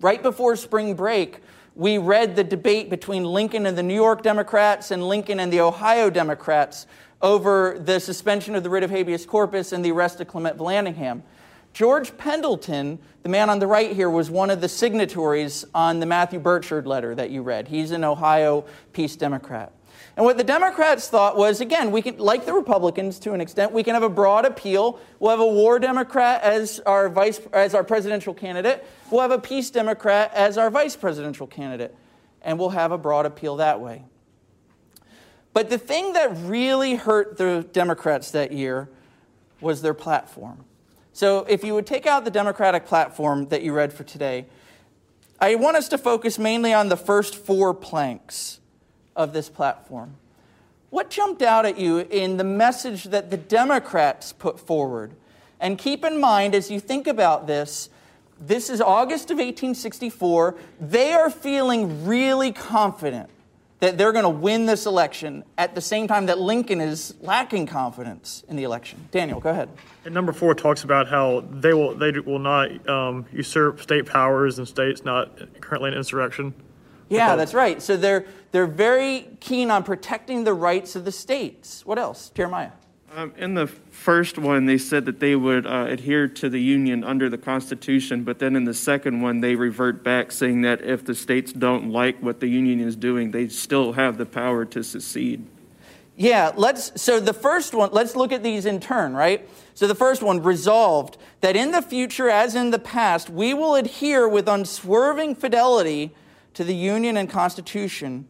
[0.00, 1.40] Right before spring break,
[1.74, 5.60] we read the debate between Lincoln and the New York Democrats and Lincoln and the
[5.60, 6.86] Ohio Democrats
[7.22, 11.22] over the suspension of the writ of habeas corpus and the arrest of Clement Vallandigham.
[11.72, 16.06] George Pendleton, the man on the right here, was one of the signatories on the
[16.06, 17.68] Matthew Birchard letter that you read.
[17.68, 19.72] He's an Ohio Peace Democrat.
[20.16, 23.72] And what the Democrats thought was, again, we can, like the Republicans to an extent,
[23.72, 24.98] we can have a broad appeal.
[25.18, 28.86] We'll have a war Democrat as our vice, as our presidential candidate.
[29.10, 31.94] We'll have a peace Democrat as our vice presidential candidate,
[32.40, 34.04] and we'll have a broad appeal that way.
[35.56, 38.90] But the thing that really hurt the Democrats that year
[39.58, 40.66] was their platform.
[41.14, 44.44] So if you would take out the Democratic platform that you read for today,
[45.40, 48.60] I want us to focus mainly on the first four planks
[49.16, 50.16] of this platform.
[50.90, 55.14] What jumped out at you in the message that the Democrats put forward?
[55.58, 57.88] And keep in mind, as you think about this,
[58.38, 60.54] this is August of 1864.
[60.82, 63.30] They are feeling really confident
[63.80, 67.66] that they're going to win this election at the same time that Lincoln is lacking
[67.66, 69.08] confidence in the election.
[69.10, 69.68] Daniel, go ahead.
[70.04, 74.58] And number four talks about how they will they will not um, usurp state powers
[74.58, 76.54] and states not currently in insurrection.
[77.08, 77.80] Yeah, that's right.
[77.82, 81.84] So they're they're very keen on protecting the rights of the states.
[81.84, 82.70] What else, Jeremiah?
[83.16, 87.02] Um, in the first one, they said that they would uh, adhere to the Union
[87.02, 91.02] under the Constitution, but then in the second one, they revert back, saying that if
[91.02, 94.84] the states don't like what the Union is doing, they still have the power to
[94.84, 95.46] secede.
[96.14, 97.00] Yeah, let's.
[97.00, 99.48] So the first one, let's look at these in turn, right?
[99.72, 103.76] So the first one, resolved that in the future, as in the past, we will
[103.76, 106.14] adhere with unswerving fidelity
[106.52, 108.28] to the Union and Constitution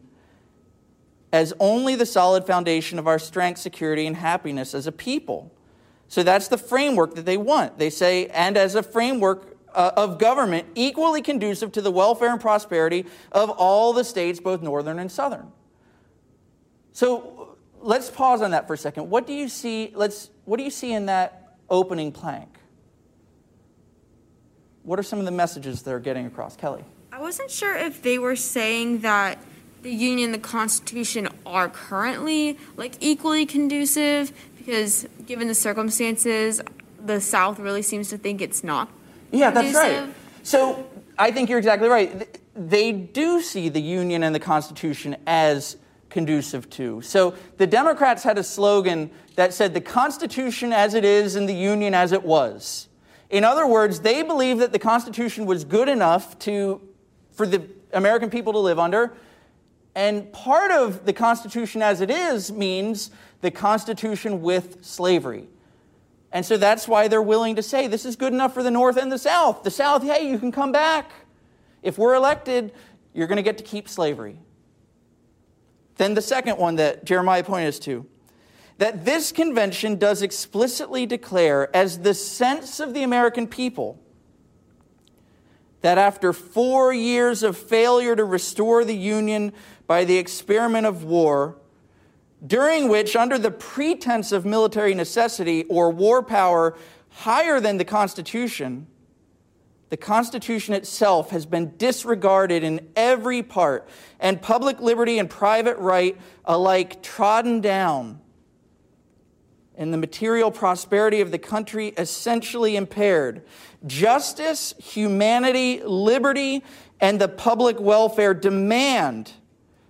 [1.31, 5.53] as only the solid foundation of our strength, security, and happiness as a people.
[6.07, 7.77] So that's the framework that they want.
[7.77, 12.39] They say, and as a framework uh, of government equally conducive to the welfare and
[12.39, 15.51] prosperity of all the states, both northern and southern.
[16.93, 19.09] So let's pause on that for a second.
[19.09, 19.91] What do you see?
[19.93, 20.29] Let's.
[20.45, 22.57] What do you see in that opening plank?
[24.83, 26.55] What are some of the messages they're getting across?
[26.55, 26.83] Kelly.
[27.11, 29.39] I wasn't sure if they were saying that
[29.81, 36.61] the Union, the Constitution are currently like equally conducive because given the circumstances,
[37.05, 38.89] the South really seems to think it's not.
[39.31, 40.13] Yeah, that's right.
[40.43, 40.87] So
[41.17, 42.37] I think you're exactly right.
[42.55, 45.77] They do see the Union and the Constitution as
[46.09, 47.01] conducive to.
[47.01, 51.53] So the Democrats had a slogan that said the Constitution as it is and the
[51.53, 52.87] Union as it was.
[53.29, 56.81] In other words, they believed that the Constitution was good enough to,
[57.33, 59.13] for the American people to live under.
[59.97, 63.09] And part of the Constitution as it is means
[63.41, 65.47] the Constitution with slavery.
[66.31, 68.95] And so that's why they're willing to say this is good enough for the North
[68.95, 69.63] and the South.
[69.63, 71.09] The South, hey, you can come back.
[71.81, 72.73] If we're elected,
[73.15, 74.37] you're going to get to keep slavery.
[75.95, 78.05] Then the second one that Jeremiah pointed us to
[78.77, 83.99] that this convention does explicitly declare as the sense of the American people
[85.81, 89.53] that after four years of failure to restore the Union
[89.87, 91.57] by the experiment of war,
[92.45, 96.77] during which, under the pretense of military necessity or war power
[97.09, 98.85] higher than the Constitution,
[99.89, 103.87] the Constitution itself has been disregarded in every part,
[104.19, 108.19] and public liberty and private right alike trodden down,
[109.75, 113.43] and the material prosperity of the country essentially impaired.
[113.85, 116.63] Justice, humanity, liberty,
[116.99, 119.31] and the public welfare demand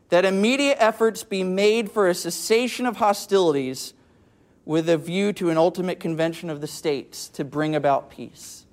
[0.10, 3.94] that immediate efforts be made for a cessation of hostilities
[4.66, 8.66] with a view to an ultimate convention of the states to bring about peace.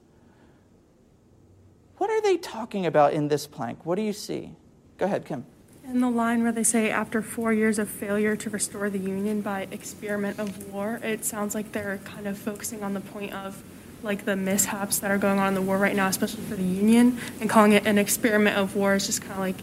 [1.98, 3.86] What are they talking about in this plank?
[3.86, 4.52] What do you see?
[4.98, 5.46] Go ahead, Kim.
[5.88, 9.40] In the line where they say, after four years of failure to restore the Union
[9.40, 13.62] by experiment of war, it sounds like they're kind of focusing on the point of
[14.02, 16.62] like the mishaps that are going on in the war right now, especially for the
[16.62, 19.56] Union, and calling it an experiment of war is just kind of like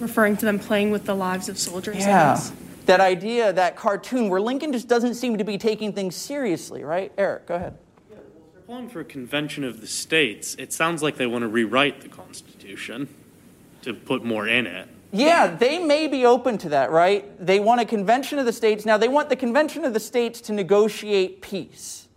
[0.00, 1.98] referring to them playing with the lives of soldiers.
[1.98, 2.40] Yeah.
[2.86, 7.12] That idea, that cartoon where Lincoln just doesn't seem to be taking things seriously, right?
[7.18, 7.76] Eric, go ahead.
[8.10, 8.16] Yeah,
[8.54, 10.54] they're calling for a convention of the states.
[10.58, 13.08] It sounds like they want to rewrite the Constitution
[13.82, 14.88] to put more in it.
[15.12, 17.24] Yeah, they may be open to that, right?
[17.44, 18.84] They want a convention of the states.
[18.84, 22.08] Now, they want the convention of the states to negotiate peace.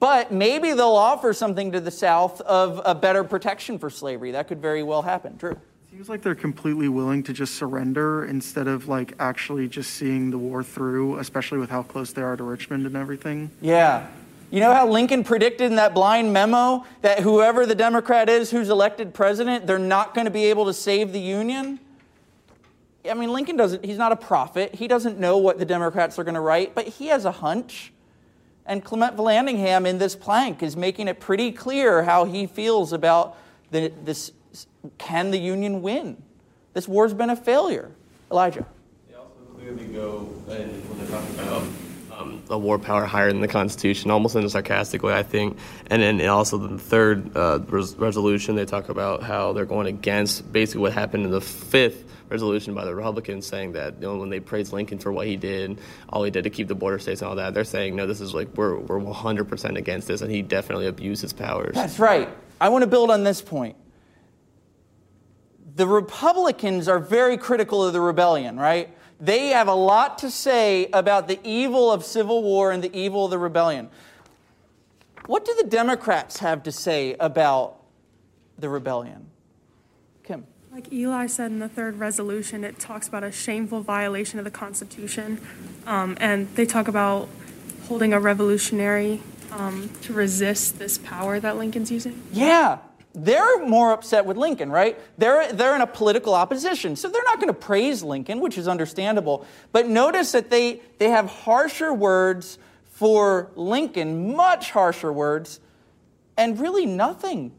[0.00, 4.30] But maybe they'll offer something to the South of a better protection for slavery.
[4.30, 5.36] That could very well happen.
[5.36, 5.58] Drew.
[5.98, 10.30] It seems like they're completely willing to just surrender instead of like actually just seeing
[10.30, 13.50] the war through, especially with how close they are to Richmond and everything.
[13.60, 14.06] Yeah.
[14.52, 18.68] You know how Lincoln predicted in that blind memo that whoever the Democrat is who's
[18.68, 21.80] elected president, they're not going to be able to save the Union?
[23.10, 24.76] I mean, Lincoln doesn't, he's not a prophet.
[24.76, 27.92] He doesn't know what the Democrats are going to write, but he has a hunch.
[28.66, 33.36] And Clement Vallandigham in this plank is making it pretty clear how he feels about
[33.72, 34.30] the, this
[34.98, 36.22] can the Union win?
[36.74, 37.90] This war's been a failure.
[38.30, 38.66] Elijah.
[39.08, 41.62] They also clearly go and when they're talking about
[42.18, 45.56] um, a war power higher than the Constitution, almost in a sarcastic way, I think.
[45.90, 50.50] And then also the third uh, res- resolution, they talk about how they're going against
[50.52, 54.30] basically what happened in the fifth resolution by the Republicans, saying that you know, when
[54.30, 55.78] they praised Lincoln for what he did,
[56.10, 58.20] all he did to keep the border states and all that, they're saying no, this
[58.20, 61.74] is like we're we're 100% against this, and he definitely abused his powers.
[61.74, 62.28] That's right.
[62.60, 63.76] I want to build on this point.
[65.78, 68.90] The Republicans are very critical of the rebellion, right?
[69.20, 73.26] They have a lot to say about the evil of civil war and the evil
[73.26, 73.88] of the rebellion.
[75.26, 77.76] What do the Democrats have to say about
[78.58, 79.28] the rebellion?
[80.24, 80.48] Kim.
[80.72, 84.50] Like Eli said in the third resolution, it talks about a shameful violation of the
[84.50, 85.40] Constitution.
[85.86, 87.28] Um, and they talk about
[87.86, 92.20] holding a revolutionary um, to resist this power that Lincoln's using.
[92.32, 92.78] Yeah,
[93.24, 94.98] they're more upset with Lincoln, right?
[95.18, 98.68] They're, they're in a political opposition, so they're not going to praise Lincoln, which is
[98.68, 99.46] understandable.
[99.72, 105.60] But notice that they, they have harsher words for Lincoln, much harsher words,
[106.36, 107.52] and really nothing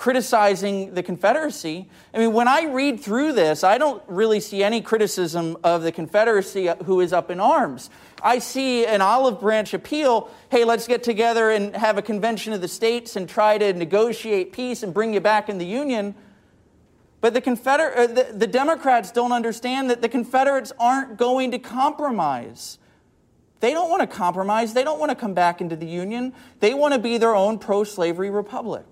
[0.00, 1.86] criticizing the Confederacy.
[2.14, 5.92] I mean, when I read through this, I don't really see any criticism of the
[5.92, 7.90] Confederacy uh, who is up in arms.
[8.22, 12.60] I see an olive branch appeal hey, let's get together and have a convention of
[12.60, 16.14] the states and try to negotiate peace and bring you back in the Union.
[17.20, 21.58] But the, Confeder- uh, the, the Democrats don't understand that the Confederates aren't going to
[21.58, 22.78] compromise.
[23.60, 24.72] They don't want to compromise.
[24.72, 26.32] They don't want to come back into the Union.
[26.60, 28.86] They want to be their own pro slavery republic.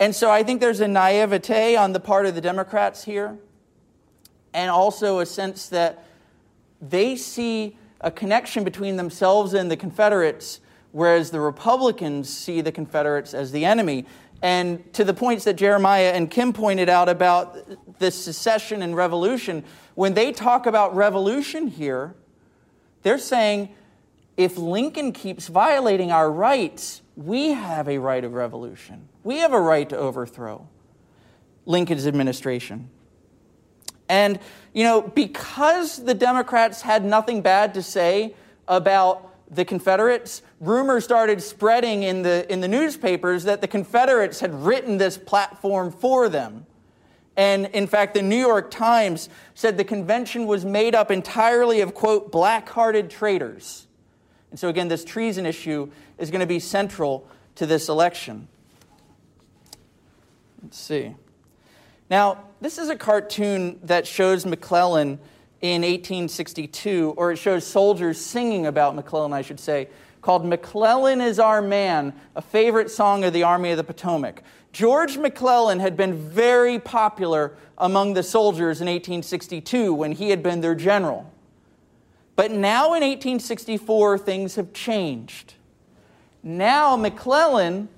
[0.00, 3.38] And so I think there's a naivete on the part of the Democrats here,
[4.52, 6.04] and also a sense that
[6.80, 10.60] they see a connection between themselves and the Confederates
[10.92, 14.06] whereas the Republicans see the Confederates as the enemy.
[14.40, 19.64] And to the points that Jeremiah and Kim pointed out about the secession and revolution,
[19.94, 22.14] when they talk about revolution here,
[23.02, 23.70] they're saying
[24.36, 29.08] if Lincoln keeps violating our rights, we have a right of revolution.
[29.24, 30.68] We have a right to overthrow
[31.66, 32.90] Lincoln's administration.
[34.08, 34.38] And,
[34.72, 38.34] you know, because the Democrats had nothing bad to say
[38.66, 44.54] about the Confederates, rumors started spreading in the, in the newspapers that the Confederates had
[44.54, 46.66] written this platform for them.
[47.36, 51.94] And in fact, the New York Times said the convention was made up entirely of,
[51.94, 53.86] quote, black hearted traitors.
[54.50, 58.48] And so, again, this treason issue is going to be central to this election.
[60.62, 61.14] Let's see.
[62.10, 65.18] Now, this is a cartoon that shows McClellan
[65.60, 69.88] in 1862, or it shows soldiers singing about McClellan, I should say,
[70.22, 74.42] called McClellan is Our Man, a favorite song of the Army of the Potomac.
[74.72, 80.60] George McClellan had been very popular among the soldiers in 1862 when he had been
[80.60, 81.32] their general.
[82.36, 85.54] But now in 1864, things have changed.
[86.42, 87.88] Now McClellan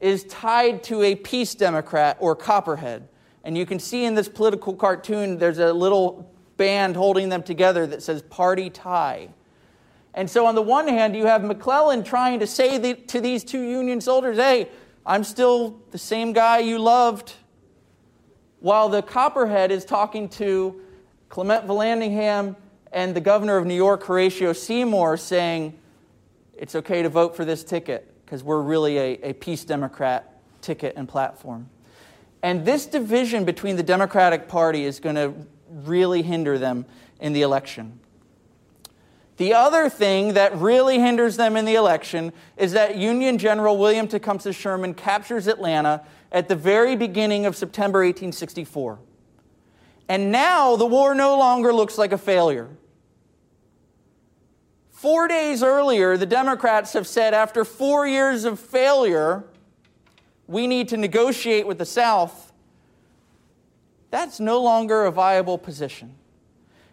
[0.00, 3.08] is tied to a peace Democrat or Copperhead.
[3.44, 7.86] And you can see in this political cartoon, there's a little band holding them together
[7.86, 9.28] that says party tie.
[10.12, 13.44] And so, on the one hand, you have McClellan trying to say the, to these
[13.44, 14.68] two Union soldiers, hey,
[15.06, 17.32] I'm still the same guy you loved.
[18.58, 20.80] While the Copperhead is talking to
[21.28, 22.56] Clement Vallandigham
[22.92, 25.78] and the governor of New York, Horatio Seymour, saying,
[26.58, 30.94] it's okay to vote for this ticket because we're really a, a peace Democrat ticket
[30.96, 31.70] and platform.
[32.42, 35.34] And this division between the Democratic Party is going to
[35.68, 36.86] really hinder them
[37.20, 38.00] in the election.
[39.36, 44.06] The other thing that really hinders them in the election is that Union General William
[44.06, 48.98] Tecumseh Sherman captures Atlanta at the very beginning of September 1864.
[50.08, 52.68] And now the war no longer looks like a failure.
[54.90, 59.44] Four days earlier, the Democrats have said after four years of failure,
[60.50, 62.50] we need to negotiate with the South
[64.10, 66.14] that's no longer a viable position.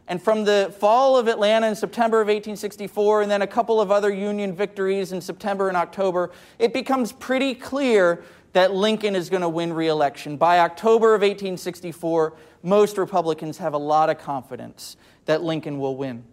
[0.08, 3.91] And from the fall of Atlanta in September of 1864, and then a couple of
[3.91, 9.41] other Union victories in September and October, it becomes pretty clear that Lincoln is going
[9.41, 10.38] to win re election.
[10.38, 12.34] By October of 1864,
[12.64, 14.95] most Republicans have a lot of confidence
[15.26, 16.24] that Lincoln will win.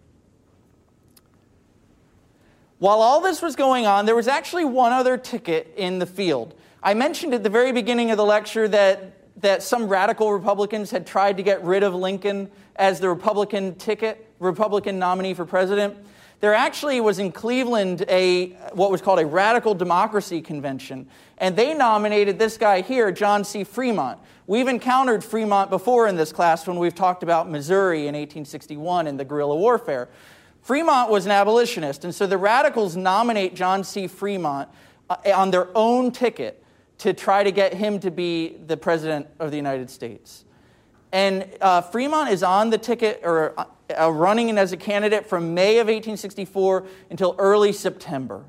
[2.77, 6.55] While all this was going on, there was actually one other ticket in the field.
[6.85, 11.07] I mentioned at the very beginning of the lecture that that some radical Republicans had
[11.07, 15.97] tried to get rid of Lincoln as the Republican ticket, Republican nominee for president.
[16.41, 21.07] There actually was in Cleveland a what was called a radical democracy convention,
[21.39, 23.63] and they nominated this guy here, John C.
[23.63, 24.19] Fremont.
[24.45, 29.19] We've encountered Fremont before in this class when we've talked about Missouri in 1861 and
[29.19, 30.07] the guerrilla warfare.
[30.61, 34.05] Fremont was an abolitionist, and so the radicals nominate John C.
[34.05, 34.69] Fremont
[35.09, 36.61] uh, on their own ticket
[36.99, 40.45] to try to get him to be the president of the United States.
[41.11, 45.77] And uh, Fremont is on the ticket or uh, running as a candidate from May
[45.77, 48.43] of 1864 until early September.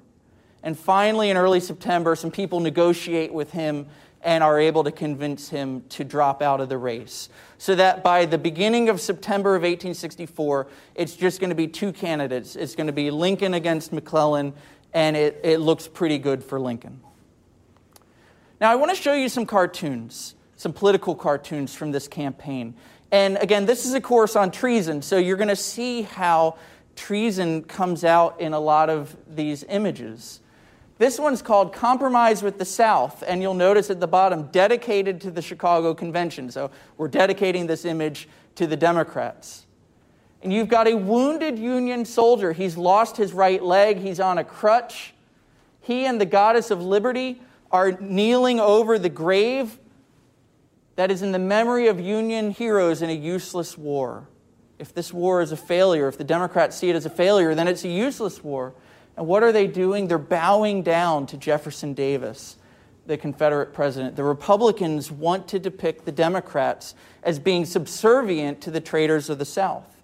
[0.62, 3.86] And finally, in early September, some people negotiate with him
[4.22, 7.28] and are able to convince him to drop out of the race.
[7.58, 10.66] So that by the beginning of September of 1864,
[10.96, 12.56] it's just going to be two candidates.
[12.56, 14.54] It's going to be Lincoln against McClellan,
[14.92, 17.00] and it, it looks pretty good for Lincoln.
[18.60, 22.74] Now, I want to show you some cartoons, some political cartoons from this campaign.
[23.12, 26.56] And again, this is a course on treason, so you're going to see how
[26.96, 30.40] treason comes out in a lot of these images.
[30.96, 35.30] This one's called Compromise with the South, and you'll notice at the bottom, dedicated to
[35.30, 36.50] the Chicago Convention.
[36.50, 39.66] So we're dedicating this image to the Democrats.
[40.42, 42.54] And you've got a wounded Union soldier.
[42.54, 45.12] He's lost his right leg, he's on a crutch.
[45.82, 47.40] He and the goddess of liberty
[47.70, 49.78] are kneeling over the grave
[50.96, 54.28] that is in the memory of Union heroes in a useless war.
[54.78, 57.68] If this war is a failure, if the Democrats see it as a failure, then
[57.68, 58.74] it's a useless war.
[59.16, 60.08] And what are they doing?
[60.08, 62.56] They're bowing down to Jefferson Davis,
[63.06, 64.16] the Confederate president.
[64.16, 69.44] The Republicans want to depict the Democrats as being subservient to the traitors of the
[69.44, 69.95] South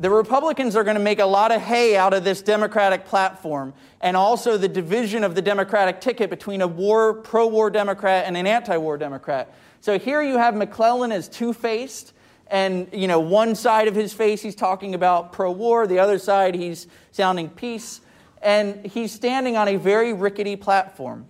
[0.00, 3.72] the Republicans are going to make a lot of hay out of this Democratic platform
[4.00, 8.36] and also the division of the Democratic ticket between a war, pro war Democrat and
[8.36, 9.54] an anti war Democrat.
[9.80, 12.12] So here you have McClellan as two faced,
[12.48, 16.18] And, you know, one side of his face he's talking about pro war, the other
[16.18, 18.00] side he's sounding peace.
[18.42, 21.26] And he's standing on a very rickety platform.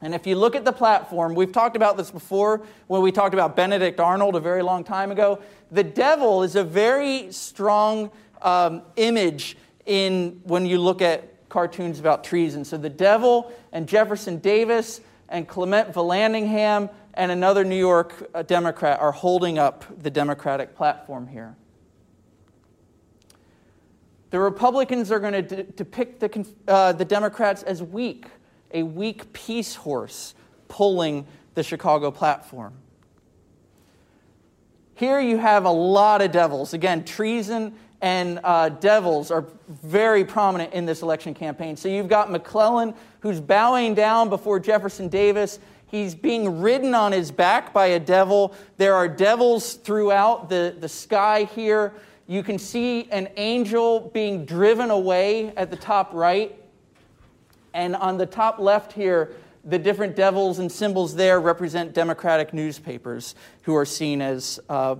[0.00, 3.34] And if you look at the platform, we've talked about this before when we talked
[3.34, 5.40] about Benedict Arnold a very long time ago.
[5.72, 8.10] The devil is a very strong
[8.42, 12.64] um, image in when you look at cartoons about treason.
[12.64, 19.00] So the devil and Jefferson Davis and Clement Vallandigham and another New York uh, Democrat
[19.00, 21.56] are holding up the Democratic platform here.
[24.30, 28.26] The Republicans are going to de- depict the, uh, the Democrats as weak,
[28.72, 30.34] a weak peace horse
[30.68, 32.74] pulling the Chicago platform.
[34.94, 36.74] Here you have a lot of devils.
[36.74, 41.76] Again, treason and uh, devils are very prominent in this election campaign.
[41.76, 45.58] So you've got McClellan, who's bowing down before Jefferson Davis.
[45.86, 48.54] He's being ridden on his back by a devil.
[48.76, 51.94] There are devils throughout the, the sky here.
[52.26, 56.54] You can see an angel being driven away at the top right.
[57.78, 59.30] And on the top left here,
[59.64, 64.96] the different devils and symbols there represent Democratic newspapers who are seen as uh,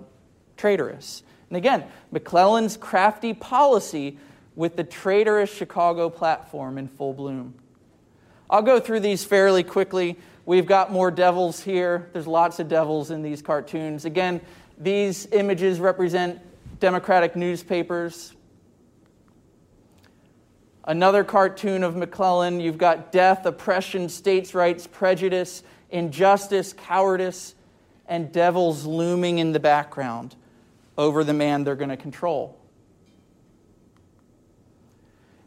[0.56, 1.24] traitorous.
[1.50, 4.16] And again, McClellan's crafty policy
[4.54, 7.54] with the traitorous Chicago platform in full bloom.
[8.48, 10.16] I'll go through these fairly quickly.
[10.46, 12.08] We've got more devils here.
[12.12, 14.04] There's lots of devils in these cartoons.
[14.04, 14.40] Again,
[14.78, 16.38] these images represent
[16.78, 18.34] Democratic newspapers.
[20.84, 27.54] Another cartoon of McClellan, you've got death, oppression, states' rights, prejudice, injustice, cowardice,
[28.06, 30.34] and devils looming in the background
[30.96, 32.58] over the man they're going to control.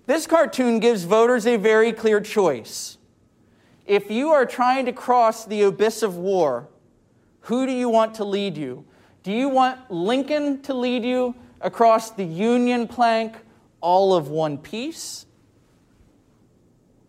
[0.06, 2.98] This cartoon gives voters a very clear choice.
[3.86, 6.68] If you are trying to cross the abyss of war,
[7.42, 8.86] who do you want to lead you?
[9.24, 13.38] Do you want Lincoln to lead you across the Union plank,
[13.82, 15.26] all of one piece?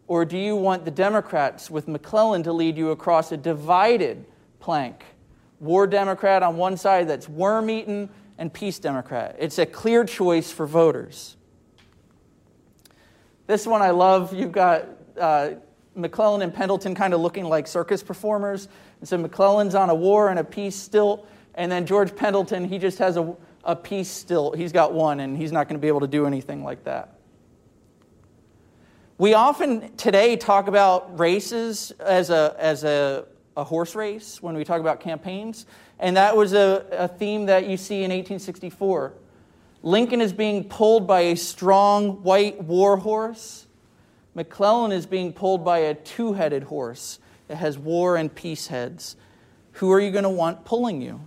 [0.09, 4.27] Or do you want the Democrats with McClellan to lead you across a divided
[4.61, 5.05] plank?
[5.61, 9.37] War Democrat on one side that's worm eaten, and Peace Democrat.
[9.39, 11.37] It's a clear choice for voters.
[13.47, 14.35] This one I love.
[14.35, 15.51] You've got uh,
[15.95, 18.69] McClellan and Pendleton kind of looking like circus performers.
[18.99, 22.79] And so McClellan's on a war and a peace stilt, and then George Pendleton, he
[22.79, 24.57] just has a, a peace stilt.
[24.57, 27.19] He's got one, and he's not going to be able to do anything like that.
[29.19, 34.65] We often today talk about races as a, as a, a horse race when we
[34.65, 35.67] talk about campaigns.
[36.01, 39.13] And that was a, a theme that you see in 1864.
[39.85, 43.67] Lincoln is being pulled by a strong white war horse.
[44.35, 49.17] McClellan is being pulled by a two headed horse that has war and peace heads.
[49.73, 51.21] Who are you going to want pulling you?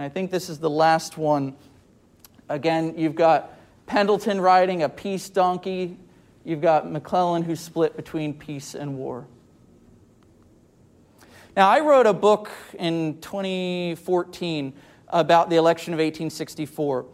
[0.00, 1.54] And I think this is the last one.
[2.48, 5.98] Again, you've got Pendleton riding a peace donkey.
[6.42, 9.26] You've got McClellan who's split between peace and war.
[11.54, 14.72] Now, I wrote a book in 2014
[15.08, 17.04] about the election of 1864.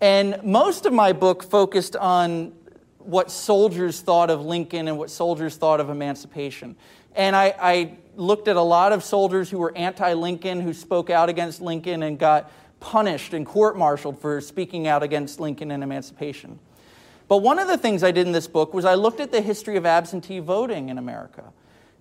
[0.00, 2.52] And most of my book focused on
[2.98, 6.76] what soldiers thought of Lincoln and what soldiers thought of emancipation.
[7.16, 11.10] And I, I looked at a lot of soldiers who were anti Lincoln, who spoke
[11.10, 12.50] out against Lincoln and got
[12.80, 16.58] punished and court martialed for speaking out against Lincoln and emancipation.
[17.28, 19.40] But one of the things I did in this book was I looked at the
[19.40, 21.52] history of absentee voting in America.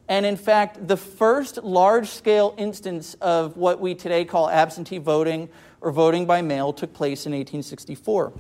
[0.08, 5.50] And in fact, the first large scale instance of what we today call absentee voting
[5.82, 8.34] or voting by mail took place in 1864.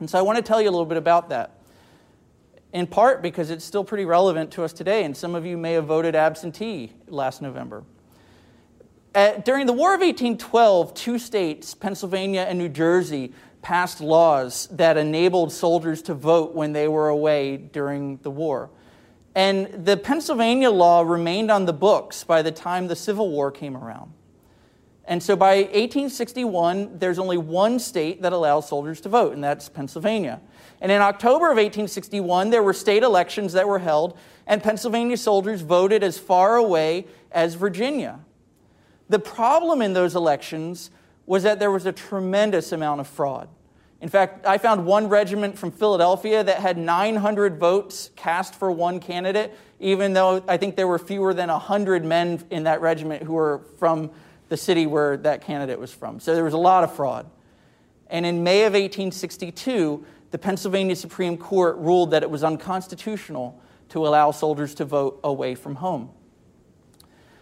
[0.00, 1.61] And so I want to tell you a little bit about that.
[2.72, 5.74] In part because it's still pretty relevant to us today, and some of you may
[5.74, 7.84] have voted absentee last November.
[9.14, 14.96] At, during the War of 1812, two states, Pennsylvania and New Jersey, passed laws that
[14.96, 18.70] enabled soldiers to vote when they were away during the war.
[19.34, 23.76] And the Pennsylvania law remained on the books by the time the Civil War came
[23.76, 24.12] around.
[25.04, 29.68] And so by 1861, there's only one state that allows soldiers to vote, and that's
[29.68, 30.40] Pennsylvania.
[30.82, 34.18] And in October of 1861, there were state elections that were held,
[34.48, 38.18] and Pennsylvania soldiers voted as far away as Virginia.
[39.08, 40.90] The problem in those elections
[41.24, 43.48] was that there was a tremendous amount of fraud.
[44.00, 48.98] In fact, I found one regiment from Philadelphia that had 900 votes cast for one
[48.98, 53.34] candidate, even though I think there were fewer than 100 men in that regiment who
[53.34, 54.10] were from
[54.48, 56.18] the city where that candidate was from.
[56.18, 57.30] So there was a lot of fraud.
[58.08, 64.05] And in May of 1862, the Pennsylvania Supreme Court ruled that it was unconstitutional to
[64.05, 66.09] allow soldiers to vote away from home.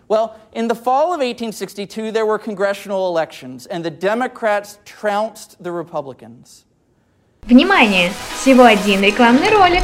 [0.07, 5.71] Well, in the fall of 1862, there were congressional elections, and the Democrats trounced the
[5.71, 6.65] Republicans.
[7.47, 8.11] Внимание!
[8.39, 9.83] Всего один рекламный ролик.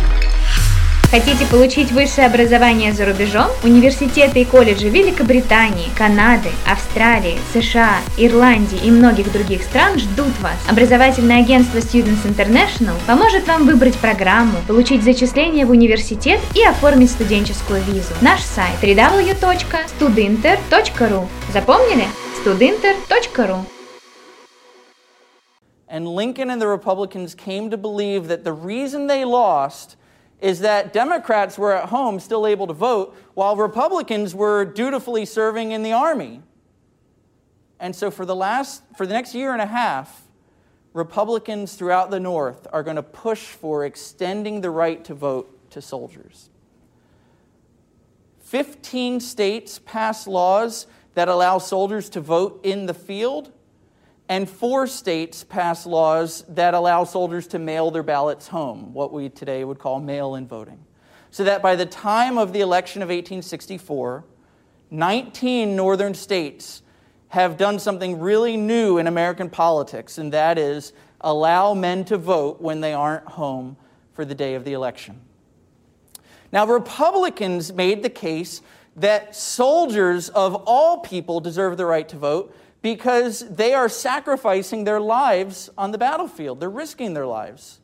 [1.10, 3.46] Хотите получить высшее образование за рубежом?
[3.62, 10.56] Университеты и колледжи Великобритании, Канады, Австралии, США, Ирландии и многих других стран ждут вас.
[10.68, 17.80] Образовательное агентство Students International поможет вам выбрать программу, получить зачисление в университет и оформить студенческую
[17.84, 18.12] визу.
[18.20, 22.06] Наш сайт www.studinter.ru Запомнили?
[22.44, 23.64] studinter.ru
[25.88, 29.94] And Lincoln and the Republicans came to believe that the reason they lost
[30.40, 35.72] is that Democrats were at home still able to vote while Republicans were dutifully serving
[35.72, 36.42] in the army.
[37.80, 40.22] And so for the last for the next year and a half,
[40.92, 45.82] Republicans throughout the North are going to push for extending the right to vote to
[45.82, 46.48] soldiers.
[48.40, 53.52] 15 states pass laws that allow soldiers to vote in the field
[54.28, 59.28] and four states pass laws that allow soldiers to mail their ballots home, what we
[59.28, 60.84] today would call mail in voting.
[61.30, 64.24] So that by the time of the election of 1864,
[64.90, 66.82] 19 northern states
[67.28, 72.60] have done something really new in American politics, and that is allow men to vote
[72.60, 73.76] when they aren't home
[74.12, 75.20] for the day of the election.
[76.52, 78.62] Now, Republicans made the case
[78.96, 82.56] that soldiers of all people deserve the right to vote
[82.86, 86.60] because they are sacrificing their lives on the battlefield.
[86.60, 87.80] They're risking their lives.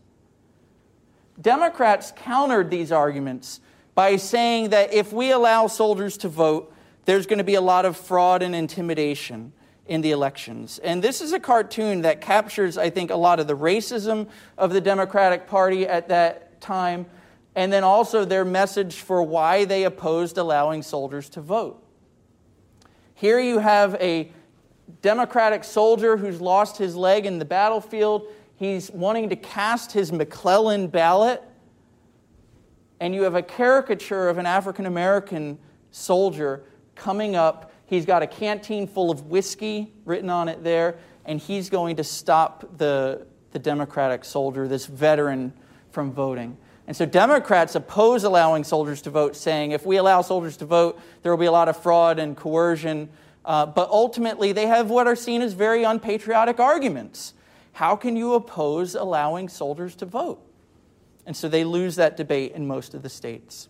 [1.40, 3.58] Democrats countered these arguments
[3.96, 6.72] by saying that if we allow soldiers to vote,
[7.04, 9.52] there's going to be a lot of fraud and intimidation
[9.86, 10.78] in the elections.
[10.78, 14.72] And this is a cartoon that captures, I think, a lot of the racism of
[14.72, 17.06] the Democratic Party at that time,
[17.56, 21.84] and then also their message for why they opposed allowing soldiers to vote.
[23.14, 24.30] Here you have a
[25.00, 28.26] Democratic soldier who's lost his leg in the battlefield.
[28.56, 31.42] He's wanting to cast his McClellan ballot.
[33.00, 35.58] And you have a caricature of an African American
[35.90, 36.64] soldier
[36.94, 37.72] coming up.
[37.86, 42.04] He's got a canteen full of whiskey written on it there, and he's going to
[42.04, 45.52] stop the, the Democratic soldier, this veteran,
[45.90, 46.56] from voting.
[46.86, 51.00] And so Democrats oppose allowing soldiers to vote, saying if we allow soldiers to vote,
[51.22, 53.08] there will be a lot of fraud and coercion
[53.44, 57.34] uh, but ultimately, they have what are seen as very unpatriotic arguments.
[57.72, 60.40] How can you oppose allowing soldiers to vote?
[61.26, 63.68] And so they lose that debate in most of the states.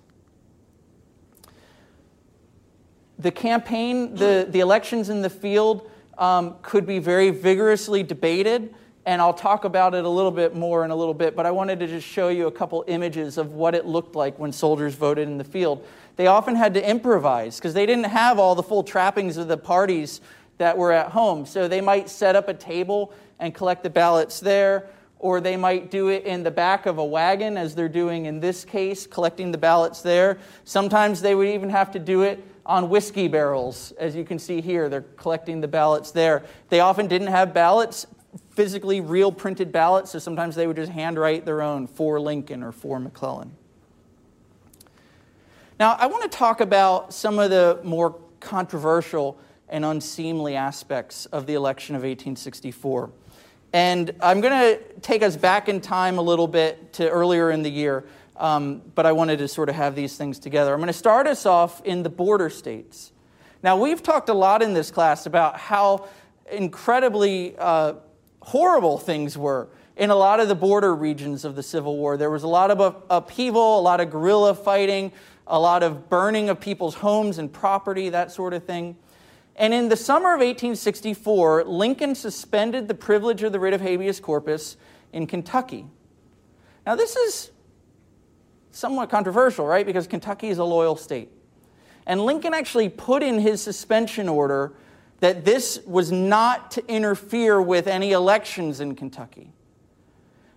[3.19, 8.75] The campaign, the, the elections in the field um, could be very vigorously debated,
[9.07, 11.51] and I'll talk about it a little bit more in a little bit, but I
[11.51, 14.95] wanted to just show you a couple images of what it looked like when soldiers
[14.95, 15.87] voted in the field
[16.17, 19.57] they often had to improvise because they didn't have all the full trappings of the
[19.57, 20.21] parties
[20.59, 21.47] that were at home.
[21.47, 24.87] So they might set up a table and collect the ballots there,
[25.19, 28.41] or they might do it in the back of a wagon, as they're doing in
[28.41, 30.39] this case, collecting the ballots there.
[30.65, 34.61] Sometimes they would even have to do it on whiskey barrels, as you can see
[34.61, 34.89] here.
[34.89, 36.45] They're collecting the ballots there.
[36.69, 38.07] They often didn't have ballots,
[38.51, 42.71] physically real printed ballots, so sometimes they would just handwrite their own for Lincoln or
[42.71, 43.57] for McClellan.
[45.83, 49.37] Now, I want to talk about some of the more controversial
[49.69, 53.11] and unseemly aspects of the election of 1864.
[53.73, 57.65] And I'm going to take us back in time a little bit to earlier in
[57.65, 58.05] the year,
[58.37, 60.73] um, but I wanted to sort of have these things together.
[60.73, 63.11] I'm going to start us off in the border states.
[63.61, 66.07] Now, we've talked a lot in this class about how
[66.49, 67.95] incredibly uh,
[68.41, 72.17] horrible things were in a lot of the border regions of the Civil War.
[72.17, 75.13] There was a lot of upheaval, a lot of guerrilla fighting,
[75.53, 78.97] a lot of burning of people's homes and property, that sort of thing.
[79.55, 84.19] And in the summer of 1864, Lincoln suspended the privilege of the writ of habeas
[84.19, 84.79] corpus
[85.13, 85.85] in Kentucky.
[86.87, 87.51] Now, this is
[88.71, 89.85] somewhat controversial, right?
[89.85, 91.31] Because Kentucky is a loyal state.
[92.07, 94.73] And Lincoln actually put in his suspension order
[95.21, 99.53] that this was not to interfere with any elections in Kentucky.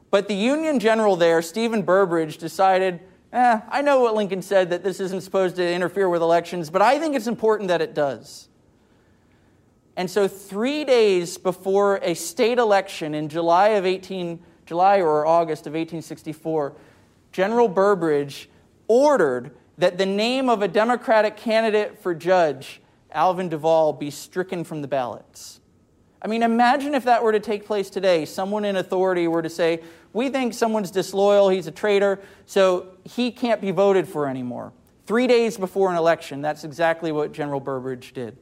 [0.10, 3.02] But the Union general there, Stephen Burbridge, decided
[3.36, 6.82] eh, I know what Lincoln said that this isn't supposed to interfere with elections, but
[6.82, 8.48] I think it's important that it does.
[9.98, 15.68] And so, three days before a state election in July of 18, July or August
[15.68, 16.74] of 1864,
[17.32, 18.50] General Burbridge
[18.88, 22.82] ordered that the name of a Democratic candidate for judge,
[23.12, 25.60] Alvin Duvall, be stricken from the ballots.
[26.22, 28.26] I mean, imagine if that were to take place today.
[28.26, 29.82] Someone in authority were to say,
[30.14, 34.74] We think someone's disloyal, he's a traitor, so he can't be voted for anymore.
[35.06, 38.38] Three days before an election, that's exactly what General Burbridge did.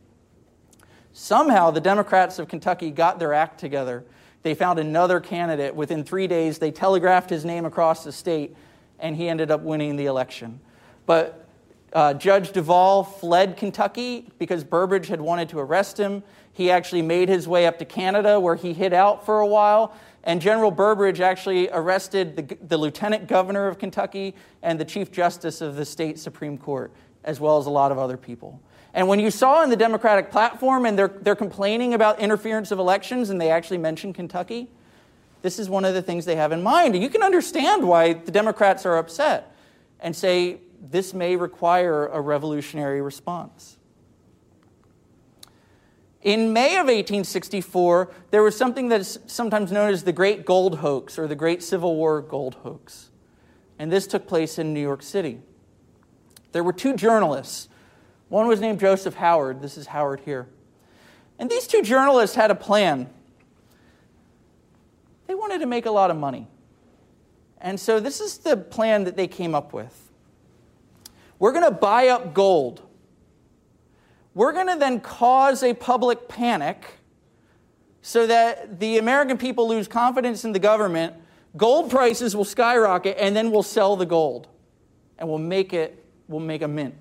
[1.12, 4.06] Somehow, the Democrats of Kentucky got their act together.
[4.44, 5.76] They found another candidate.
[5.76, 8.56] Within three days, they telegraphed his name across the state,
[9.00, 10.60] and he ended up winning the election.
[11.06, 11.48] But
[11.94, 16.24] uh, Judge Duvall fled Kentucky because Burbridge had wanted to arrest him.
[16.54, 19.94] He actually made his way up to Canada, where he hid out for a while.
[20.24, 25.60] And General Burbridge actually arrested the, the lieutenant governor of Kentucky and the chief justice
[25.60, 26.92] of the state Supreme Court,
[27.24, 28.62] as well as a lot of other people.
[28.94, 32.78] And when you saw in the Democratic platform and they're, they're complaining about interference of
[32.78, 34.70] elections and they actually mention Kentucky,
[35.42, 36.94] this is one of the things they have in mind.
[36.94, 39.56] And you can understand why the Democrats are upset
[40.00, 43.73] and say this may require a revolutionary response.
[46.24, 50.80] In May of 1864, there was something that is sometimes known as the Great Gold
[50.80, 53.12] Hoax or the Great Civil War Gold Hoax.
[53.78, 55.42] And this took place in New York City.
[56.54, 57.68] There were two journalists
[58.34, 59.62] one was named Joseph Howard.
[59.62, 60.48] This is Howard here.
[61.38, 63.08] And these two journalists had a plan.
[65.28, 66.48] They wanted to make a lot of money.
[67.60, 70.10] And so this is the plan that they came up with.
[71.38, 72.82] We're going to buy up gold.
[74.34, 76.86] We're going to then cause a public panic
[78.02, 81.16] so that the American people lose confidence in the government.
[81.56, 84.48] Gold prices will skyrocket, and then we'll sell the gold.
[85.18, 86.96] And we'll make it, we'll make a mint.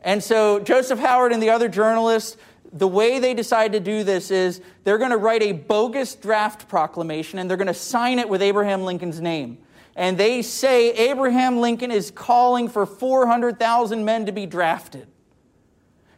[0.00, 2.36] And so Joseph Howard and the other journalists,
[2.72, 6.68] the way they decide to do this is they're going to write a bogus draft
[6.68, 9.58] proclamation and they're going to sign it with Abraham Lincoln's name.
[9.94, 15.06] And they say Abraham Lincoln is calling for 400,000 men to be drafted.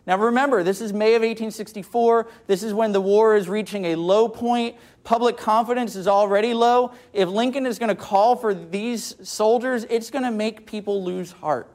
[0.07, 2.27] Now remember, this is May of 1864.
[2.47, 4.77] This is when the war is reaching a low point.
[5.03, 6.93] Public confidence is already low.
[7.13, 11.33] If Lincoln is going to call for these soldiers, it's going to make people lose
[11.33, 11.71] heart.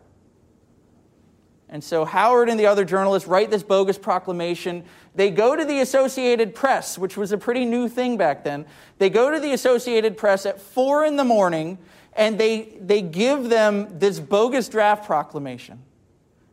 [1.72, 4.84] And so Howard and the other journalists write this bogus proclamation.
[5.14, 8.66] They go to the Associated Press, which was a pretty new thing back then.
[8.98, 11.78] They go to the Associated Press at four in the morning
[12.14, 15.84] and they, they give them this bogus draft proclamation.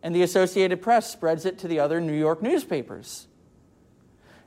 [0.07, 3.26] And the Associated Press spreads it to the other New York newspapers.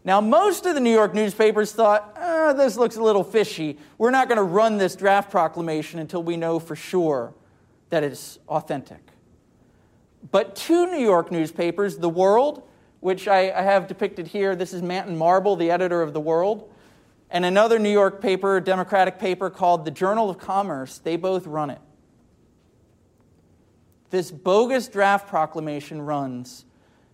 [0.06, 3.78] Now, most of the New York newspapers thought, oh, this looks a little fishy.
[3.98, 7.34] We're not going to run this draft proclamation until we know for sure
[7.90, 9.02] that it's authentic.
[10.32, 12.64] But two New York newspapers, The World,
[13.02, 16.74] which I, I have depicted here, this is Manton Marble, the editor of The World,
[17.30, 21.70] and another New York paper, Democratic paper called the Journal of Commerce, they both run
[21.70, 21.82] it.
[24.10, 26.66] This bogus draft proclamation runs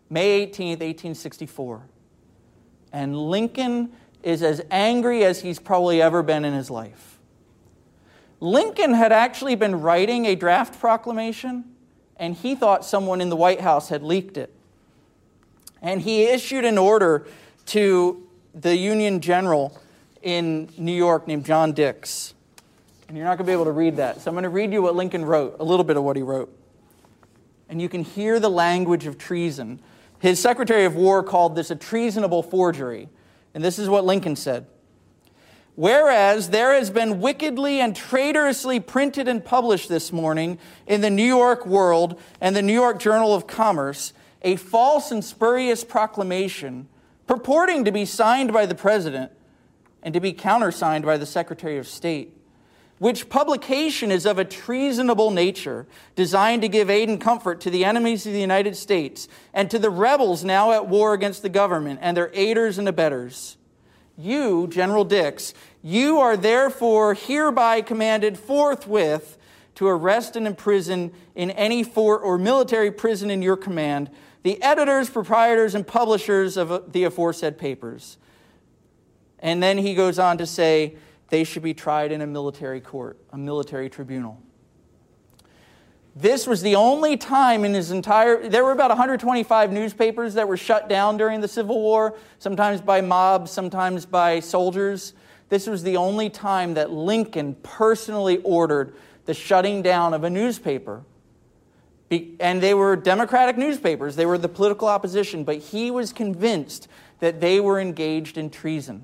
[0.10, 1.82] May 18, 1864.
[2.94, 3.92] And Lincoln
[4.24, 7.20] is as angry as he's probably ever been in his life.
[8.40, 11.66] Lincoln had actually been writing a draft proclamation
[12.18, 14.54] and he thought someone in the White House had leaked it.
[15.82, 17.28] And he issued an order
[17.68, 19.78] to the Union General
[20.22, 22.34] in New York named John Dix.
[23.08, 24.22] And you're not going to be able to read that.
[24.22, 26.22] So I'm going to read you what Lincoln wrote, a little bit of what he
[26.22, 26.56] wrote.
[27.70, 29.80] And you can hear the language of treason.
[30.20, 33.10] His Secretary of War called this a treasonable forgery.
[33.54, 34.68] And this is what Lincoln said
[35.76, 40.58] Whereas there has been wickedly and traitorously printed and published this morning
[40.88, 45.26] in the New York World and the New York Journal of Commerce a false and
[45.26, 46.88] spurious proclamation
[47.28, 49.32] purporting to be signed by the President
[50.04, 52.38] and to be countersigned by the Secretary of State,
[52.98, 55.86] which publication is of a treasonable nature,
[56.16, 59.78] designed to give aid and comfort to the enemies of the United States and to
[59.78, 63.58] the rebels now at war against the government and their aiders and abettors
[64.18, 69.38] you, General Dix, you are therefore hereby commanded forthwith
[69.76, 74.10] to arrest and imprison in any fort or military prison in your command
[74.44, 78.18] the editors, proprietors, and publishers of the aforesaid papers.
[79.40, 80.98] And then he goes on to say
[81.30, 84.42] they should be tried in a military court, a military tribunal.
[86.16, 90.56] This was the only time in his entire, there were about 125 newspapers that were
[90.56, 95.14] shut down during the Civil War, sometimes by mobs, sometimes by soldiers.
[95.50, 98.96] This was the only time that Lincoln personally ordered
[99.26, 101.04] the shutting down of a newspaper.
[102.40, 106.88] And they were Democratic newspapers, they were the political opposition, but he was convinced
[107.20, 109.04] that they were engaged in treason.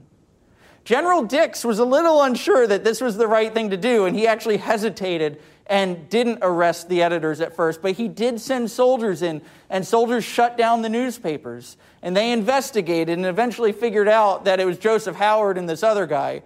[0.84, 4.16] General Dix was a little unsure that this was the right thing to do, and
[4.16, 9.22] he actually hesitated and didn't arrest the editors at first, but he did send soldiers
[9.22, 11.78] in, and soldiers shut down the newspapers.
[12.02, 16.06] And they investigated and eventually figured out that it was Joseph Howard and this other
[16.06, 16.42] guy.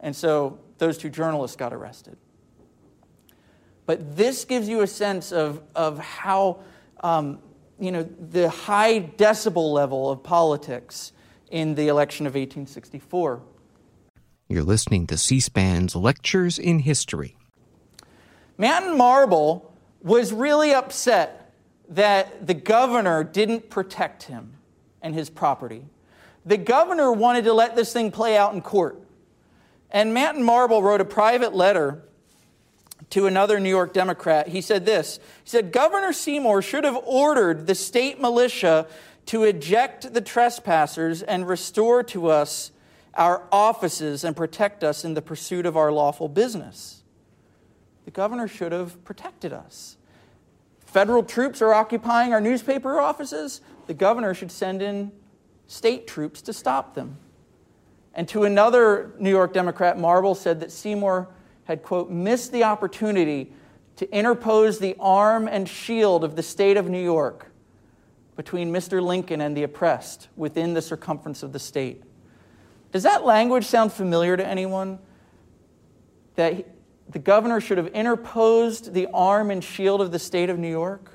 [0.00, 2.16] And so those two journalists got arrested.
[3.84, 6.60] But this gives you a sense of, of how,
[7.00, 7.40] um,
[7.78, 11.12] you know, the high decibel level of politics
[11.50, 13.42] in the election of 1864.
[14.52, 17.38] You're listening to C SPAN's Lectures in History.
[18.58, 21.54] Manton Marble was really upset
[21.88, 24.52] that the governor didn't protect him
[25.00, 25.86] and his property.
[26.44, 29.00] The governor wanted to let this thing play out in court.
[29.90, 32.02] And Manton Marble wrote a private letter
[33.08, 34.48] to another New York Democrat.
[34.48, 38.86] He said this He said, Governor Seymour should have ordered the state militia
[39.24, 42.71] to eject the trespassers and restore to us
[43.14, 47.02] our offices and protect us in the pursuit of our lawful business.
[48.04, 49.96] The governor should have protected us.
[50.80, 53.60] Federal troops are occupying our newspaper offices.
[53.86, 55.12] The governor should send in
[55.66, 57.16] state troops to stop them.
[58.14, 61.28] And to another New York Democrat, Marble said that Seymour
[61.64, 63.52] had, quote, missed the opportunity
[63.96, 67.52] to interpose the arm and shield of the state of New York
[68.36, 69.02] between Mr.
[69.02, 72.02] Lincoln and the oppressed within the circumference of the state.
[72.92, 74.98] Does that language sound familiar to anyone?
[76.36, 76.66] That
[77.08, 81.10] the governor should have interposed the arm and shield of the state of New York?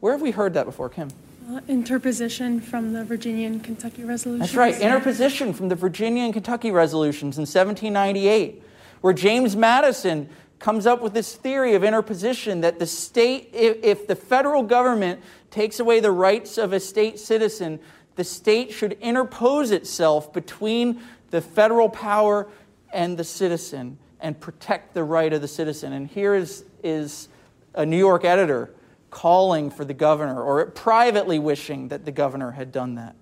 [0.00, 1.08] Where have we heard that before, Kim?
[1.50, 4.52] Uh, interposition from the Virginia and Kentucky resolutions.
[4.52, 8.62] That's right, interposition from the Virginia and Kentucky resolutions in 1798,
[9.02, 14.06] where James Madison comes up with this theory of interposition that the state, if, if
[14.06, 17.78] the federal government takes away the rights of a state citizen,
[18.16, 21.00] the state should interpose itself between
[21.30, 22.48] the federal power
[22.92, 25.92] and the citizen and protect the right of the citizen.
[25.92, 27.28] And here is, is
[27.74, 28.70] a New York editor
[29.10, 33.14] calling for the governor or privately wishing that the governor had done that.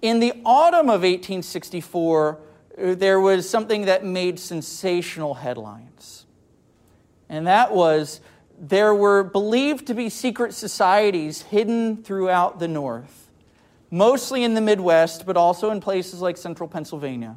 [0.00, 2.38] In the autumn of 1864,
[2.76, 6.26] there was something that made sensational headlines.
[7.28, 8.20] And that was
[8.62, 13.28] there were believed to be secret societies hidden throughout the North,
[13.90, 17.34] mostly in the Midwest, but also in places like central Pennsylvania.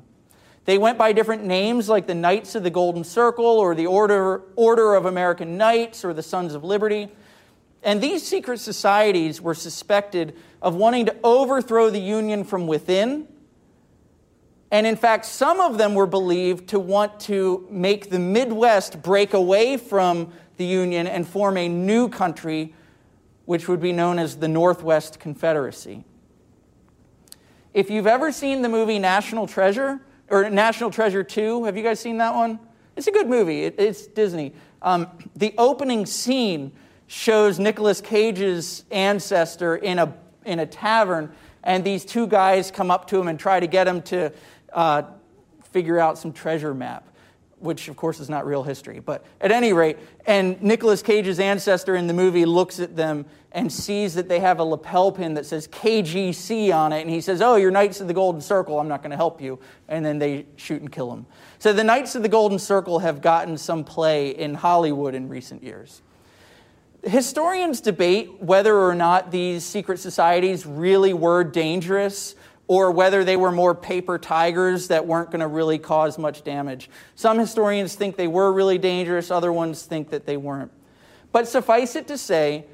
[0.66, 4.44] They went by different names like the Knights of the Golden Circle or the Order,
[4.56, 7.10] Order of American Knights or the Sons of Liberty.
[7.82, 13.28] And these secret societies were suspected of wanting to overthrow the Union from within.
[14.72, 19.34] And in fact, some of them were believed to want to make the Midwest break
[19.34, 22.74] away from the Union and form a new country,
[23.46, 26.04] which would be known as the Northwest Confederacy.
[27.74, 30.00] If you've ever seen the movie National Treasure,
[30.30, 32.60] or National Treasure 2, have you guys seen that one?
[32.96, 34.54] It's a good movie, it, it's Disney.
[34.82, 36.72] Um, the opening scene
[37.08, 41.32] shows Nicolas Cage's ancestor in a, in a tavern,
[41.64, 44.32] and these two guys come up to him and try to get him to
[44.74, 45.04] uh,
[45.72, 47.10] figure out some treasure map
[47.60, 49.00] which of course is not real history.
[49.00, 53.72] But at any rate, and Nicolas Cage's ancestor in the movie looks at them and
[53.72, 57.42] sees that they have a lapel pin that says KGC on it, and he says,
[57.42, 59.60] Oh, you're Knights of the Golden Circle, I'm not going to help you.
[59.88, 61.26] And then they shoot and kill him.
[61.60, 65.64] So the Knights of the Golden Circle have gotten some play in Hollywood in recent
[65.64, 66.02] years.
[67.04, 72.36] Historians debate whether or not these secret societies really were dangerous
[72.68, 76.90] or whether they were more paper tigers that weren't going to really cause much damage.
[77.16, 80.72] Some historians think they were really dangerous, other ones think that they weren't.
[81.32, 82.66] But suffice it to say,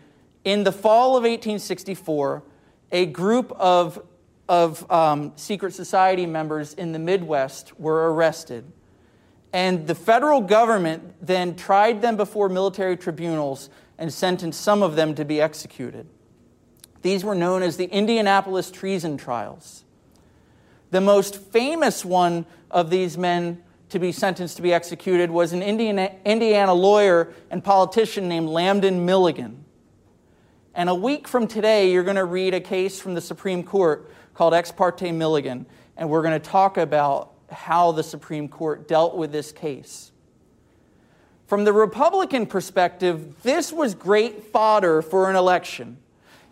[0.44, 2.44] in the fall of 1864,
[2.92, 4.02] a group of,
[4.48, 8.72] of um, secret society members in the Midwest were arrested.
[9.54, 15.16] And the federal government then tried them before military tribunals and sentenced some of them
[15.16, 16.08] to be executed.
[17.02, 19.81] These were known as the Indianapolis treason trials.
[20.92, 25.64] The most famous one of these men to be sentenced to be executed was an
[25.64, 29.66] Indiana, Indiana lawyer and politician named Lambdin Milligan.
[30.74, 34.10] And a week from today, you're going to read a case from the Supreme Court
[34.34, 35.66] called Ex parte Milligan,
[35.98, 40.12] and we're going to talk about how the Supreme Court dealt with this case.
[41.48, 45.98] From the Republican perspective, this was great fodder for an election.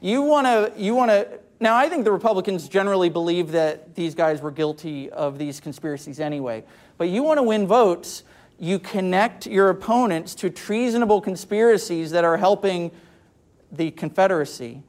[0.01, 4.15] You want to you want to now I think the Republicans generally believe that these
[4.15, 6.63] guys were guilty of these conspiracies anyway.
[6.97, 8.23] But you want to win votes,
[8.57, 12.91] you connect your opponents to treasonable conspiracies that are helping
[13.71, 14.81] the Confederacy,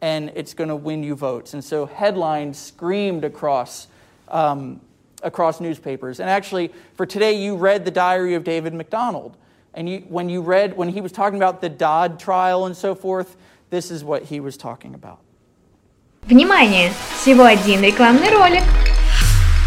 [0.00, 1.54] and it's going to win you votes.
[1.54, 3.88] And so headlines screamed across.
[4.28, 4.80] Um,
[5.22, 6.20] across newspapers.
[6.20, 9.36] And actually, for today, you read the diary of David McDonald.
[9.74, 12.94] And you, when you read, when he was talking about the Dodd trial and so
[12.94, 13.36] forth,
[13.70, 15.20] this is what he was talking about.
[16.32, 16.90] Внимание!
[17.20, 18.62] Всего один рекламный ролик.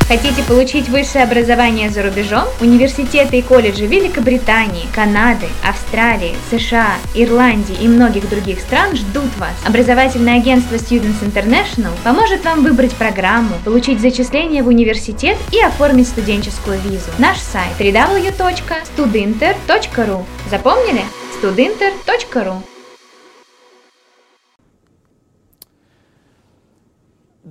[0.07, 2.45] Хотите получить высшее образование за рубежом?
[2.59, 9.53] Университеты и колледжи Великобритании, Канады, Австралии, США, Ирландии и многих других стран ждут вас.
[9.63, 16.79] Образовательное агентство Students International поможет вам выбрать программу, получить зачисление в университет и оформить студенческую
[16.79, 17.11] визу.
[17.19, 21.03] Наш сайт www.studinter.ru Запомнили?
[21.39, 22.63] studinter.ru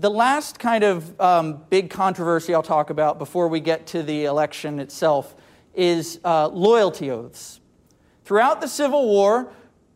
[0.04, 4.26] The last kind of um, big controversy I'll talk about before we get to the
[4.26, 5.34] election itself
[5.72, 7.58] is uh, loyalty oaths.
[8.26, 9.50] Throughout the Civil War,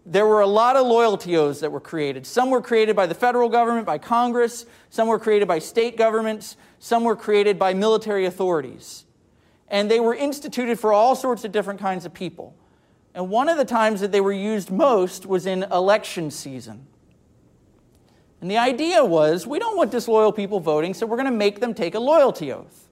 [0.07, 2.25] there were a lot of loyalty oaths that were created.
[2.27, 6.57] Some were created by the federal government, by Congress, some were created by state governments,
[6.79, 9.05] some were created by military authorities.
[9.69, 12.57] And they were instituted for all sorts of different kinds of people.
[13.15, 16.87] And one of the times that they were used most was in election season.
[18.41, 21.61] And the idea was we don't want disloyal people voting, so we're going to make
[21.61, 22.89] them take a loyalty oath.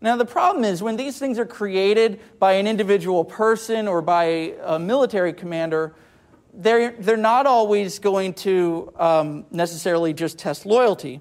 [0.00, 4.54] Now, the problem is when these things are created by an individual person or by
[4.62, 5.94] a military commander,
[6.54, 11.20] they're, they're not always going to um, necessarily just test loyalty.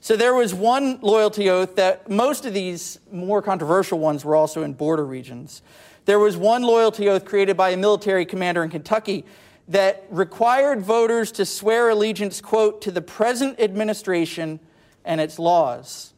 [0.00, 4.62] So, there was one loyalty oath that most of these more controversial ones were also
[4.62, 5.62] in border regions.
[6.04, 9.24] There was one loyalty oath created by a military commander in Kentucky
[9.68, 14.60] that required voters to swear allegiance, quote, to the present administration
[15.04, 16.12] and its laws.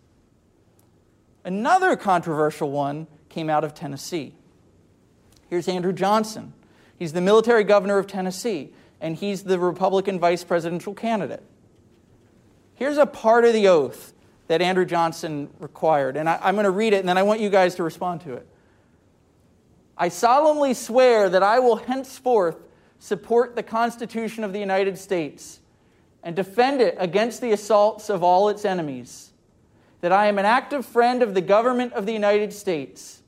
[1.45, 4.35] Another controversial one came out of Tennessee.
[5.49, 6.53] Here's Andrew Johnson.
[6.99, 11.43] He's the military governor of Tennessee, and he's the Republican vice presidential candidate.
[12.75, 14.13] Here's a part of the oath
[14.49, 17.41] that Andrew Johnson required, and I, am going to read it, and then I want
[17.41, 18.47] you guys to respond to it.
[19.97, 22.57] I solemnly swear that I will henceforth
[22.99, 25.61] support the Constitution of the United States
[26.23, 29.33] and defend it against the assaults of all its enemies,
[30.01, 33.23] that I am an active friend of the government of the United States,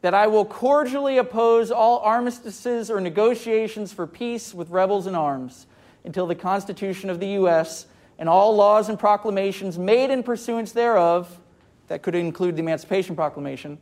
[0.00, 5.66] that I will cordially oppose all armistices or negotiations for peace with rebels in arms
[6.04, 7.86] until the Constitution of the U.S.
[8.18, 11.38] and all laws and proclamations made in pursuance thereof,
[11.86, 13.78] that could include the Emancipation Proclamation,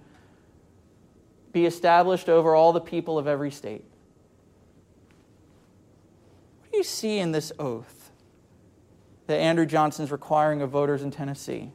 [1.53, 3.84] be established over all the people of every state.
[6.71, 8.12] What do you see in this oath
[9.27, 11.73] that Andrew Johnson's requiring of voters in Tennessee?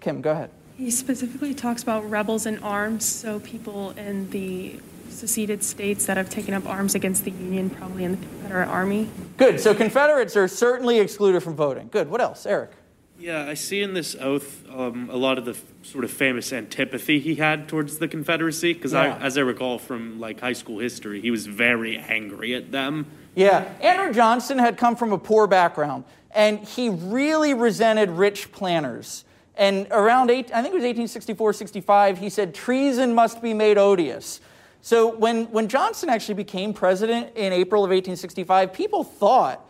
[0.00, 0.50] Kim, go ahead.
[0.76, 4.78] He specifically talks about rebels in arms, so people in the
[5.08, 9.10] seceded states that have taken up arms against the Union, probably in the Confederate Army.
[9.38, 9.58] Good.
[9.58, 11.88] So Confederates are certainly excluded from voting.
[11.90, 12.08] Good.
[12.08, 12.46] What else?
[12.46, 12.70] Eric.
[13.18, 16.52] Yeah, I see in this oath um, a lot of the f- sort of famous
[16.52, 19.18] antipathy he had towards the Confederacy, because Yeah.
[19.20, 23.06] as I recall from like high school history, he was very angry at them.
[23.38, 29.24] Yeah, Andrew Johnson had come from a poor background, and he really resented rich planners.
[29.54, 33.78] And around, eight, I think it was 1864, 65, he said, treason must be made
[33.78, 34.40] odious.
[34.80, 39.64] So when, when Johnson actually became president in April of 1865, people thought,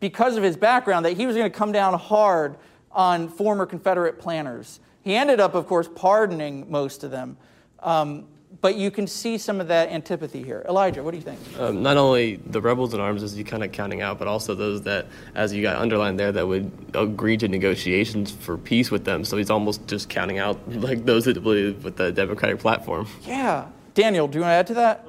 [0.00, 2.56] because of his background, that he was going to come down hard
[2.90, 4.80] on former Confederate planners.
[5.02, 7.36] He ended up, of course, pardoning most of them.
[7.80, 8.28] Um,
[8.60, 10.64] but you can see some of that antipathy here.
[10.68, 11.38] Elijah, what do you think?
[11.58, 14.54] Um, not only the rebels in arms is you kind of counting out, but also
[14.54, 19.04] those that, as you got underlined there, that would agree to negotiations for peace with
[19.04, 19.24] them.
[19.24, 23.06] So he's almost just counting out like those that believe with the Democratic platform.
[23.22, 23.66] Yeah.
[23.94, 25.06] Daniel, do you want to add to that?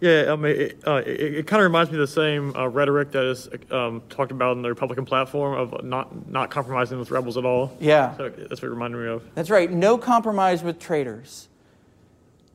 [0.00, 2.66] Yeah, I mean, it, uh, it, it kind of reminds me of the same uh,
[2.66, 7.12] rhetoric that is um, talked about in the Republican platform of not not compromising with
[7.12, 7.76] rebels at all.
[7.78, 8.16] Yeah.
[8.16, 9.22] So that's what it reminded me of.
[9.36, 9.70] That's right.
[9.70, 11.48] No compromise with traitors.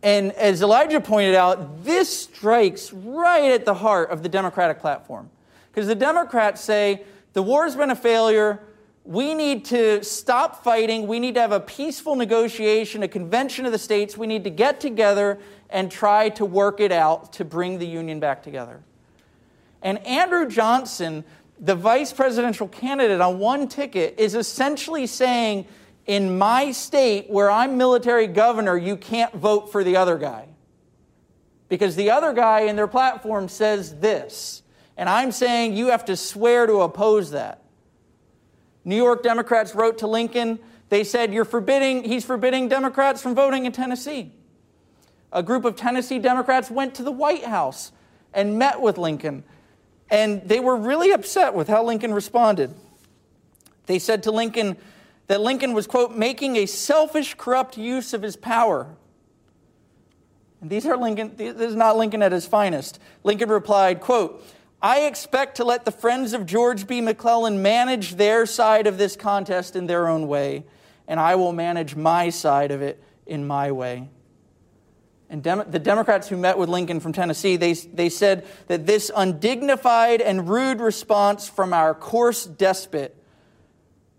[0.04, 5.30] And as Elijah pointed out, this strikes right at the heart of the Democratic platform.
[5.72, 8.60] Because the Democrats say the war's been a failure.
[9.04, 11.08] We need to stop fighting.
[11.08, 14.18] We need to have a peaceful negotiation, a convention of the states.
[14.18, 15.40] We need to get together
[15.70, 18.82] and try to work it out to bring the Union back together.
[19.82, 21.24] And Andrew Johnson,
[21.60, 25.68] the vice presidential candidate on one ticket, is essentially saying,
[26.08, 30.48] in my state where I'm military governor, you can't vote for the other guy.
[31.70, 34.64] Because the other guy in their platform says this.
[34.96, 37.62] And I'm saying you have to swear to oppose that.
[38.86, 40.60] New York Democrats wrote to Lincoln.
[40.88, 44.32] They said, You're forbidding, he's forbidding Democrats from voting in Tennessee.
[45.34, 47.92] A group of Tennessee Democrats went to the White House
[48.34, 49.44] and met with Lincoln.
[50.10, 52.74] And they were really upset with how Lincoln responded.
[53.88, 54.78] They said to Lincoln
[55.28, 58.96] that Lincoln was, quote, making a selfish, corrupt use of his power.
[60.62, 63.00] And these are Lincoln, this is not Lincoln at his finest.
[63.24, 64.44] Lincoln replied, quote,
[64.82, 67.02] I expect to let the friends of George B.
[67.02, 70.66] McClellan manage their side of this contest in their own way,
[71.08, 74.10] and I will manage my side of it in my way.
[75.30, 79.12] And Dem- the Democrats who met with Lincoln from Tennessee, they, they said that this
[79.14, 83.17] undignified and rude response from our coarse despot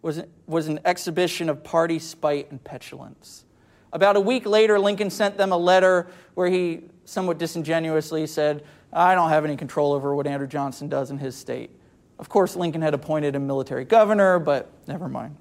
[0.02, 3.44] was, was an exhibition of party spite and petulance.
[3.92, 9.14] About a week later, Lincoln sent them a letter where he somewhat disingenuously said, I
[9.14, 11.70] don't have any control over what Andrew Johnson does in his state.
[12.18, 15.36] Of course, Lincoln had appointed a military governor, but never mind.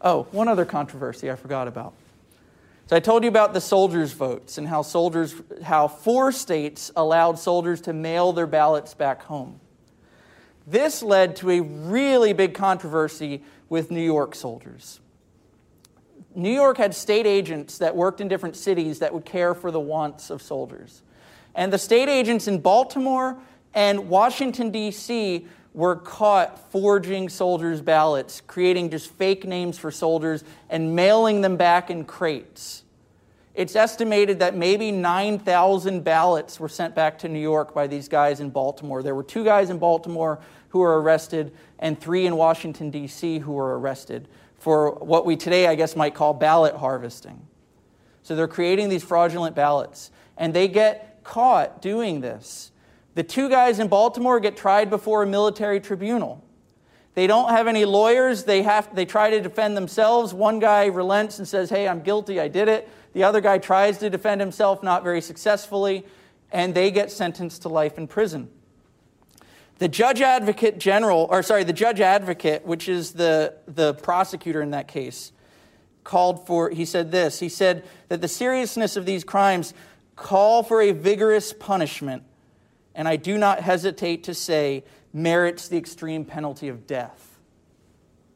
[0.00, 1.94] Oh, one other controversy I forgot about.
[2.88, 5.34] So I told you about the soldiers' votes and how soldiers,
[5.64, 9.58] how four states allowed soldiers to mail their ballots back home.
[10.66, 15.00] This led to a really big controversy with New York soldiers.
[16.34, 19.80] New York had state agents that worked in different cities that would care for the
[19.80, 21.02] wants of soldiers.
[21.54, 23.38] And the state agents in Baltimore
[23.72, 25.46] and Washington, D.C.
[25.72, 31.90] were caught forging soldiers' ballots, creating just fake names for soldiers, and mailing them back
[31.90, 32.82] in crates.
[33.54, 38.40] It's estimated that maybe 9,000 ballots were sent back to New York by these guys
[38.40, 39.02] in Baltimore.
[39.02, 40.38] There were two guys in Baltimore
[40.76, 45.66] who were arrested, and three in Washington, D.C., who were arrested for what we today,
[45.66, 47.46] I guess, might call ballot harvesting.
[48.22, 52.72] So they're creating these fraudulent ballots, and they get caught doing this.
[53.14, 56.44] The two guys in Baltimore get tried before a military tribunal.
[57.14, 58.44] They don't have any lawyers.
[58.44, 60.34] They, have, they try to defend themselves.
[60.34, 62.86] One guy relents and says, Hey, I'm guilty, I did it.
[63.14, 66.04] The other guy tries to defend himself, not very successfully,
[66.52, 68.50] and they get sentenced to life in prison.
[69.78, 74.70] The judge advocate general, or sorry, the judge advocate, which is the, the prosecutor in
[74.70, 75.32] that case,
[76.02, 77.40] called for, he said this.
[77.40, 79.74] He said that the seriousness of these crimes
[80.14, 82.22] call for a vigorous punishment,
[82.94, 87.38] and I do not hesitate to say merits the extreme penalty of death.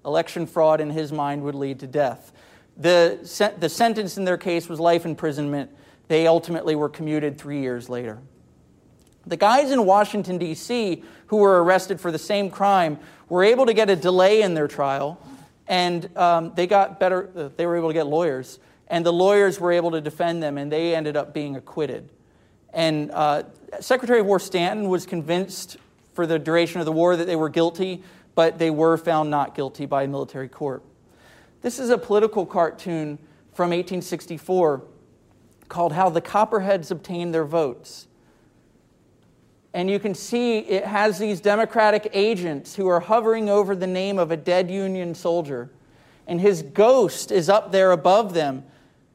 [0.04, 2.32] Election fraud, in his mind, would lead to death.
[2.76, 3.18] The,
[3.58, 5.70] the sentence in their case was life imprisonment.
[6.08, 8.18] They ultimately were commuted three years later.
[9.30, 13.72] The guys in Washington, D.C., who were arrested for the same crime, were able to
[13.72, 15.24] get a delay in their trial,
[15.68, 18.58] and um, they got better, uh, they were able to get lawyers,
[18.88, 22.08] and the lawyers were able to defend them, and they ended up being acquitted.
[22.72, 23.44] And uh,
[23.78, 25.76] Secretary of War Stanton was convinced
[26.12, 28.02] for the duration of the war that they were guilty,
[28.34, 30.82] but they were found not guilty by a military court.
[31.62, 33.16] This is a political cartoon
[33.54, 34.82] from 1864
[35.68, 38.08] called How the Copperheads Obtained Their Votes.
[39.72, 44.18] And you can see it has these Democratic agents who are hovering over the name
[44.18, 45.70] of a dead Union soldier.
[46.26, 48.64] And his ghost is up there above them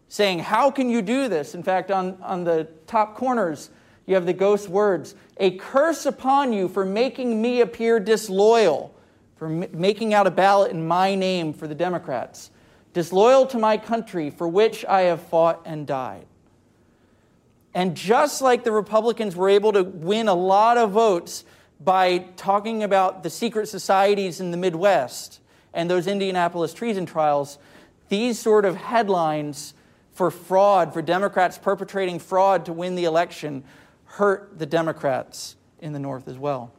[0.07, 1.55] saying, How can you do this?
[1.55, 3.69] In fact, on, on the top corners,
[4.05, 8.93] you have the ghost words A curse upon you for making me appear disloyal,
[9.35, 12.51] for m- making out a ballot in my name for the Democrats,
[12.93, 16.25] disloyal to my country for which I have fought and died.
[17.75, 21.43] And just like the Republicans were able to win a lot of votes
[21.81, 25.41] by talking about the secret societies in the Midwest
[25.73, 27.59] and those Indianapolis treason trials,
[28.07, 29.73] these sort of headlines
[30.13, 33.65] for fraud, for Democrats perpetrating fraud to win the election,
[34.05, 36.73] hurt the Democrats in the North as well.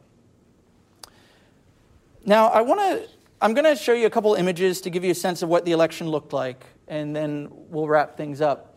[2.25, 3.07] Now, I want to
[3.39, 5.63] I'm going to show you a couple images to give you a sense of what
[5.63, 8.76] the election looked like, and then we'll wrap things up.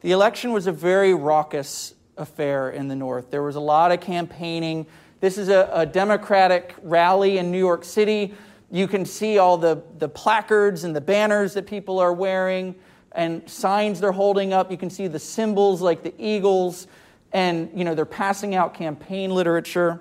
[0.00, 3.30] The election was a very raucous affair in the North.
[3.30, 4.86] There was a lot of campaigning.
[5.20, 8.34] This is a, a Democratic rally in New York City.
[8.70, 12.74] You can see all the, the placards and the banners that people are wearing
[13.12, 14.70] and signs they're holding up.
[14.70, 16.86] You can see the symbols like the eagles,
[17.32, 20.00] and you know they're passing out campaign literature.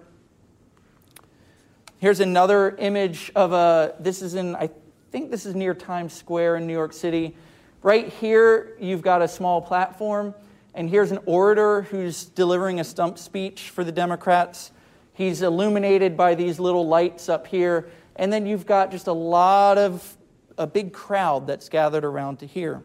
[1.98, 3.96] Here's another image of a.
[4.00, 4.70] This is in I
[5.12, 7.36] think this is near Times Square in New York City.
[7.82, 10.36] Right here, you've got a small platform,
[10.74, 14.72] and here's an orator who's delivering a stump speech for the Democrats.
[15.14, 19.78] He's illuminated by these little lights up here, and then you've got just a lot
[19.78, 20.18] of
[20.58, 22.84] a big crowd that's gathered around to hear.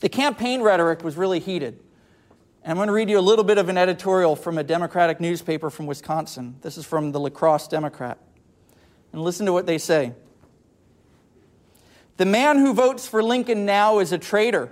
[0.00, 1.80] The campaign rhetoric was really heated.
[2.62, 5.18] And I'm going to read you a little bit of an editorial from a Democratic
[5.18, 6.56] newspaper from Wisconsin.
[6.60, 8.18] This is from the La Crosse Democrat.
[9.14, 10.12] And listen to what they say.
[12.20, 14.70] The man who votes for Lincoln now is a traitor.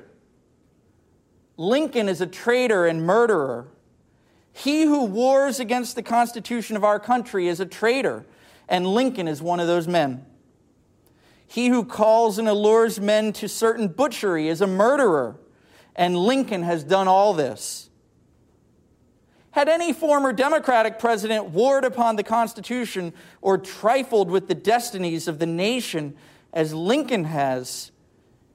[1.56, 3.68] Lincoln is a traitor and murderer.
[4.52, 8.26] He who wars against the Constitution of our country is a traitor,
[8.68, 10.26] and Lincoln is one of those men.
[11.46, 15.40] He who calls and allures men to certain butchery is a murderer,
[15.96, 17.88] and Lincoln has done all this.
[19.52, 25.38] Had any former Democratic president warred upon the Constitution or trifled with the destinies of
[25.38, 26.14] the nation
[26.52, 27.92] as Lincoln has,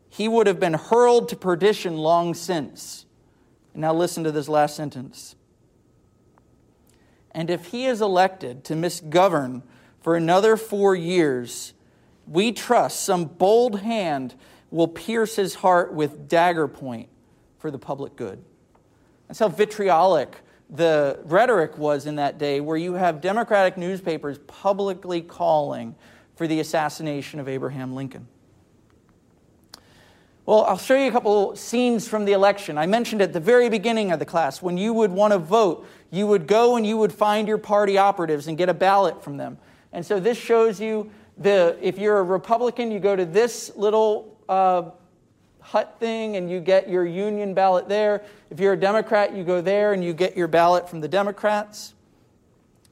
[0.10, 3.06] he would have been hurled to perdition long since.
[3.74, 5.36] now, listen to this last sentence.
[7.32, 9.64] And if he is elected to misgovern
[10.02, 11.74] for another four years,
[12.28, 14.36] we trust some bold hand
[14.70, 17.10] will pierce his heart with dagger point
[17.58, 18.44] for the public good.
[19.28, 25.22] That's how vitriolic the rhetoric was in that day, where you have Democratic newspapers publicly
[25.22, 25.96] calling
[26.44, 28.28] for the assassination of Abraham Lincoln.
[30.46, 32.78] Well, I'll show you a couple scenes from the election.
[32.78, 35.88] I mentioned at the very beginning of the class when you would want to vote,
[36.12, 39.38] you would go and you would find your party operatives and get a ballot from
[39.38, 39.58] them.
[39.94, 44.38] And so this shows you the if you're a Republican, you go to this little
[44.50, 44.90] uh,
[45.62, 48.22] hut thing and you get your union ballot there.
[48.50, 51.94] If you're a Democrat, you go there and you get your ballot from the Democrats.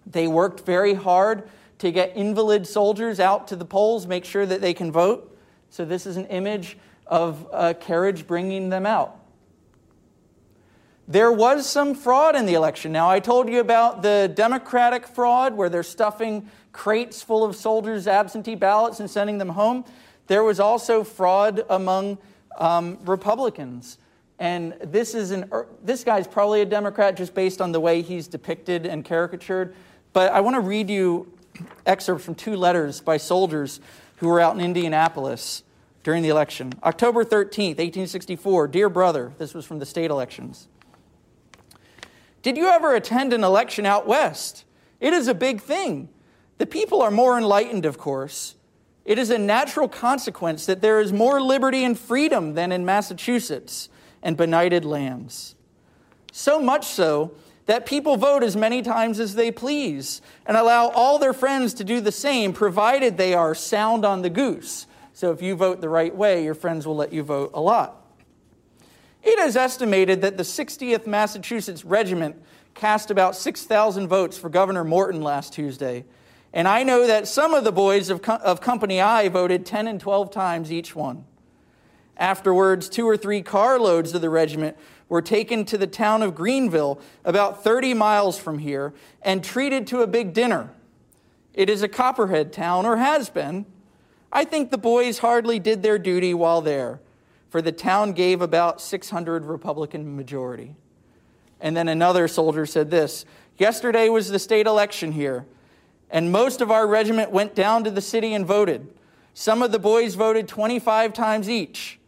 [0.05, 1.49] They worked very hard
[1.81, 5.35] to get invalid soldiers out to the polls, make sure that they can vote.
[5.71, 6.77] So this is an image
[7.07, 9.19] of a carriage bringing them out.
[11.07, 12.91] There was some fraud in the election.
[12.91, 18.05] Now, I told you about the Democratic fraud where they're stuffing crates full of soldiers'
[18.05, 19.83] absentee ballots and sending them home.
[20.27, 22.19] There was also fraud among
[22.59, 23.97] um, Republicans.
[24.37, 28.03] And this, is an, er, this guy's probably a Democrat just based on the way
[28.03, 29.73] he's depicted and caricatured.
[30.13, 31.33] But I want to read you
[31.85, 33.79] excerpts from two letters by soldiers
[34.17, 35.63] who were out in Indianapolis
[36.03, 36.73] during the election.
[36.83, 38.67] October 13th, 1864.
[38.67, 40.67] Dear brother, this was from the state elections.
[42.41, 44.65] Did you ever attend an election out west?
[44.99, 46.09] It is a big thing.
[46.57, 48.55] The people are more enlightened, of course.
[49.05, 53.89] It is a natural consequence that there is more liberty and freedom than in Massachusetts
[54.21, 55.55] and benighted lands.
[56.31, 57.33] So much so
[57.65, 61.83] that people vote as many times as they please and allow all their friends to
[61.83, 64.87] do the same, provided they are sound on the goose
[65.21, 68.05] so if you vote the right way, your friends will let you vote a lot.
[69.21, 72.41] It is estimated that the 60th Massachusetts Regiment
[72.73, 76.05] cast about 6,000 votes for Governor Morton last Tuesday.
[76.53, 79.87] And I know that some of the boys of, Co- of Company I voted 10
[79.87, 81.25] and 12 times each one.
[82.17, 84.75] Afterwards, two or three carloads of the regiment
[85.11, 89.99] were taken to the town of Greenville, about 30 miles from here, and treated to
[89.99, 90.69] a big dinner.
[91.53, 93.65] It is a Copperhead town, or has been,
[94.31, 97.01] I think the boys hardly did their duty while there,
[97.49, 100.75] for the town gave about 600 Republican majority.
[101.59, 103.25] And then another soldier said this
[103.57, 105.45] Yesterday was the state election here,
[106.09, 108.87] and most of our regiment went down to the city and voted.
[109.33, 111.99] Some of the boys voted 25 times each.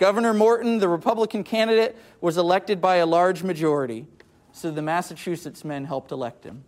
[0.00, 4.06] Governor Morton, the Republican candidate, was elected by a large majority,
[4.50, 6.64] so the Massachusetts men helped elect him.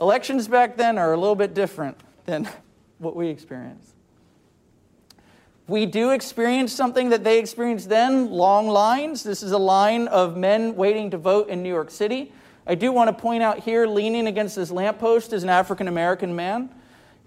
[0.00, 2.48] Elections back then are a little bit different than
[2.98, 3.92] what we experience.
[5.66, 9.22] We do experience something that they experienced then long lines.
[9.22, 12.32] This is a line of men waiting to vote in New York City.
[12.66, 16.34] I do want to point out here, leaning against this lamppost is an African American
[16.34, 16.70] man.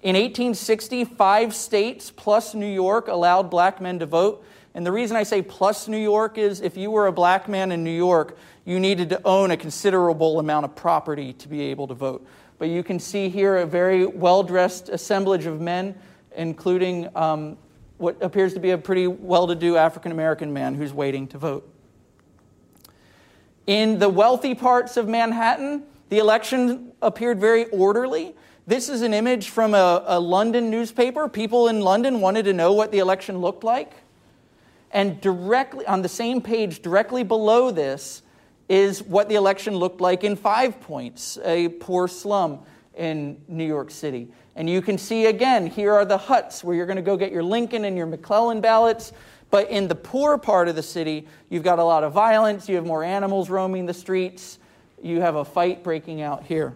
[0.02, 4.44] In 1860, five states plus New York allowed black men to vote.
[4.78, 7.72] And the reason I say plus New York is if you were a black man
[7.72, 11.88] in New York, you needed to own a considerable amount of property to be able
[11.88, 12.28] to vote.
[12.60, 15.96] But you can see here a very well dressed assemblage of men,
[16.36, 17.58] including um,
[17.98, 21.40] what appears to be a pretty well to do African American man who's waiting to
[21.40, 21.68] vote.
[23.66, 28.36] In the wealthy parts of Manhattan, the election appeared very orderly.
[28.68, 31.28] This is an image from a, a, London newspaper.
[31.28, 33.92] People in London wanted to know what the election looked like.
[34.92, 38.22] And directly on the same page, directly below this,
[38.70, 42.60] is what the election looked like in Five Points, a poor slum
[42.96, 44.28] in New York City.
[44.56, 47.32] And you can see again, here are the huts where you're going to go get
[47.32, 49.14] your Lincoln and your McClellan ballots.
[49.50, 52.76] But in the poor part of the city, you've got a lot of violence, you
[52.76, 54.60] have more animals roaming the streets,
[55.02, 56.76] you have a fight breaking out here.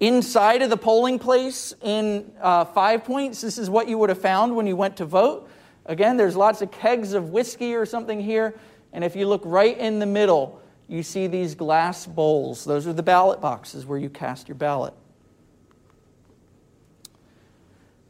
[0.00, 4.20] Inside of the polling place in uh, Five Points, this is what you would have
[4.20, 5.48] found when you went to vote.
[5.86, 8.54] Again, there's lots of kegs of whiskey or something here.
[8.92, 12.64] And if you look right in the middle, you see these glass bowls.
[12.64, 14.94] Those are the ballot boxes where you cast your ballot.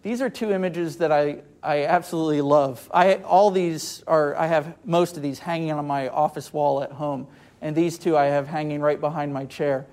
[0.03, 2.90] These are two images that I, I absolutely love.
[2.93, 6.90] I, all these are, I have most of these hanging on my office wall at
[6.90, 7.28] home,
[7.61, 9.86] and these two I have hanging right behind my chair.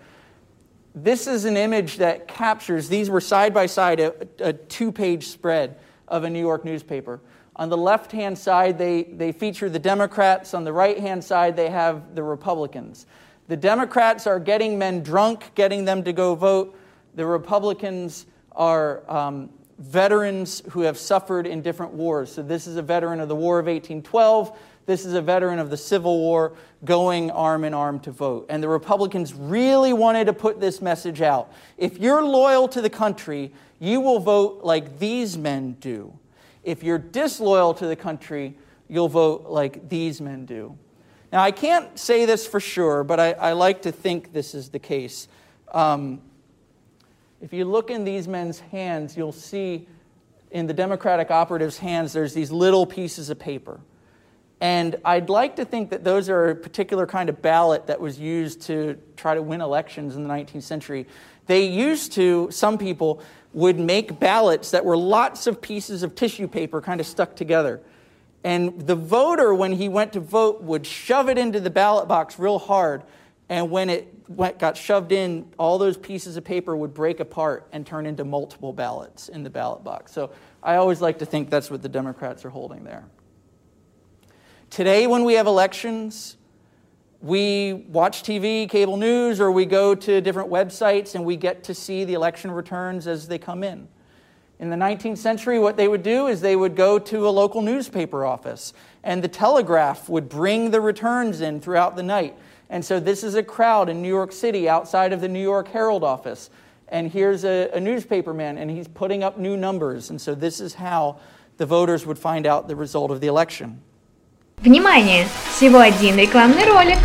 [0.95, 5.27] This is an image that captures, these were side by side, a, a two page
[5.27, 5.77] spread
[6.07, 7.21] of a New York newspaper.
[7.59, 10.53] On the left hand side, they, they feature the Democrats.
[10.53, 13.05] On the right hand side, they have the Republicans.
[13.49, 16.79] The Democrats are getting men drunk, getting them to go vote.
[17.15, 22.31] The Republicans are um, veterans who have suffered in different wars.
[22.31, 24.57] So, this is a veteran of the War of 1812.
[24.85, 26.53] This is a veteran of the Civil War
[26.85, 28.45] going arm in arm to vote.
[28.47, 31.51] And the Republicans really wanted to put this message out.
[31.77, 36.17] If you're loyal to the country, you will vote like these men do.
[36.63, 38.57] If you're disloyal to the country,
[38.87, 40.77] you'll vote like these men do.
[41.31, 44.69] Now, I can't say this for sure, but I, I like to think this is
[44.69, 45.27] the case.
[45.71, 46.21] Um,
[47.39, 49.87] if you look in these men's hands, you'll see
[50.51, 53.79] in the Democratic operatives' hands, there's these little pieces of paper.
[54.61, 58.19] And I'd like to think that those are a particular kind of ballot that was
[58.19, 61.07] used to try to win elections in the 19th century.
[61.45, 63.21] They used to, some people
[63.53, 67.81] would make ballots that were lots of pieces of tissue paper kind of stuck together.
[68.43, 72.39] And the voter, when he went to vote, would shove it into the ballot box
[72.39, 73.03] real hard.
[73.49, 77.67] And when it went, got shoved in, all those pieces of paper would break apart
[77.71, 80.13] and turn into multiple ballots in the ballot box.
[80.13, 80.31] So
[80.61, 83.05] I always like to think that's what the Democrats are holding there.
[84.69, 86.37] Today, when we have elections,
[87.21, 91.73] we watch TV, cable news, or we go to different websites and we get to
[91.73, 93.87] see the election returns as they come in.
[94.59, 97.61] In the 19th century, what they would do is they would go to a local
[97.61, 98.73] newspaper office,
[99.03, 102.37] and the telegraph would bring the returns in throughout the night.
[102.69, 105.69] And so, this is a crowd in New York City outside of the New York
[105.69, 106.49] Herald office.
[106.89, 110.09] And here's a, a newspaper man, and he's putting up new numbers.
[110.09, 111.19] And so, this is how
[111.55, 113.81] the voters would find out the result of the election.
[114.61, 115.25] Внимание!
[115.55, 116.97] Всего один рекламный ролик.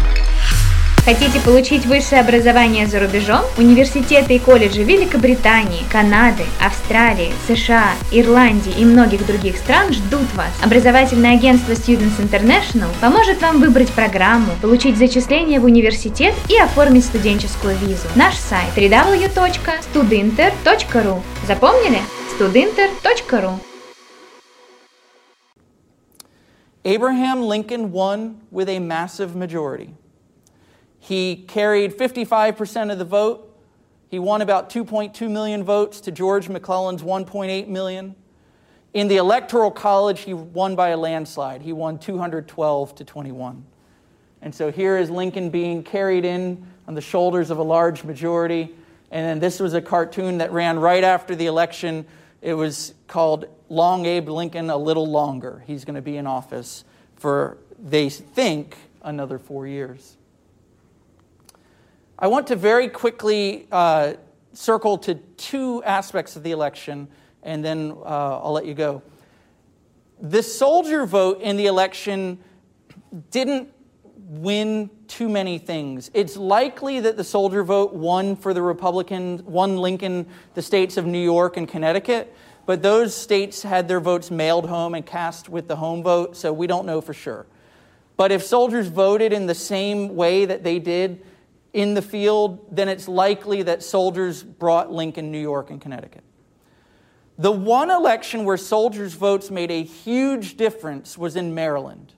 [1.04, 3.42] Хотите получить высшее образование за рубежом?
[3.58, 10.50] Университеты и колледжи Великобритании, Канады, Австралии, США, Ирландии и многих других стран ждут вас.
[10.64, 17.76] Образовательное агентство Students International поможет вам выбрать программу, получить зачисление в университет и оформить студенческую
[17.76, 18.08] визу.
[18.16, 22.00] Наш сайт www.studinter.ru Запомнили?
[22.36, 23.60] studinter.ru
[26.84, 29.94] Abraham Lincoln won with a massive majority.
[30.98, 33.50] He carried 55% of the vote.
[34.08, 38.14] He won about 2.2 million votes to George McClellan's 1.8 million.
[38.92, 41.62] In the Electoral College, he won by a landslide.
[41.62, 43.64] He won 212 to 21.
[44.40, 48.74] And so here is Lincoln being carried in on the shoulders of a large majority.
[49.10, 52.06] And then this was a cartoon that ran right after the election.
[52.42, 55.64] It was called Long Abe Lincoln a Little Longer.
[55.66, 56.84] He's going to be in office
[57.16, 60.16] for, they think, another four years.
[62.16, 64.14] I want to very quickly uh,
[64.52, 67.08] circle to two aspects of the election,
[67.42, 69.02] and then uh, I'll let you go.
[70.20, 72.38] The soldier vote in the election
[73.32, 73.70] didn't
[74.16, 76.12] win too many things.
[76.14, 81.06] It's likely that the soldier vote won for the Republicans, won Lincoln the states of
[81.06, 82.32] New York and Connecticut,
[82.66, 86.52] but those states had their votes mailed home and cast with the home vote, so
[86.52, 87.46] we don't know for sure.
[88.16, 91.24] But if soldiers voted in the same way that they did
[91.72, 96.22] in the field, then it's likely that soldiers brought Lincoln, New York, and Connecticut.
[97.36, 102.12] The one election where soldiers' votes made a huge difference was in Maryland.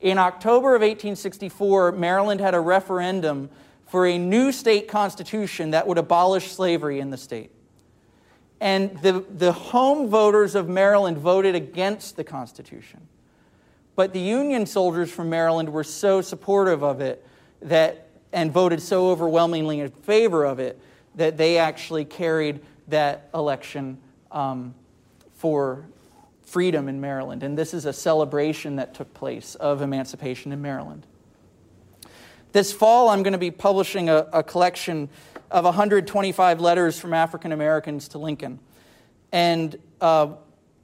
[0.00, 3.50] In October of 1864, Maryland had a referendum
[3.86, 7.50] for a new state constitution that would abolish slavery in the state.
[8.60, 13.00] And the, the home voters of Maryland voted against the Constitution.
[13.96, 17.26] But the Union soldiers from Maryland were so supportive of it
[17.62, 20.78] that, and voted so overwhelmingly in favor of it
[21.14, 23.98] that they actually carried that election
[24.30, 24.74] um,
[25.34, 25.84] for
[26.42, 27.42] freedom in Maryland.
[27.42, 31.06] And this is a celebration that took place of emancipation in Maryland.
[32.52, 35.08] This fall, I'm going to be publishing a, a collection
[35.50, 38.60] of 125 letters from African Americans to Lincoln.
[39.32, 40.34] And uh,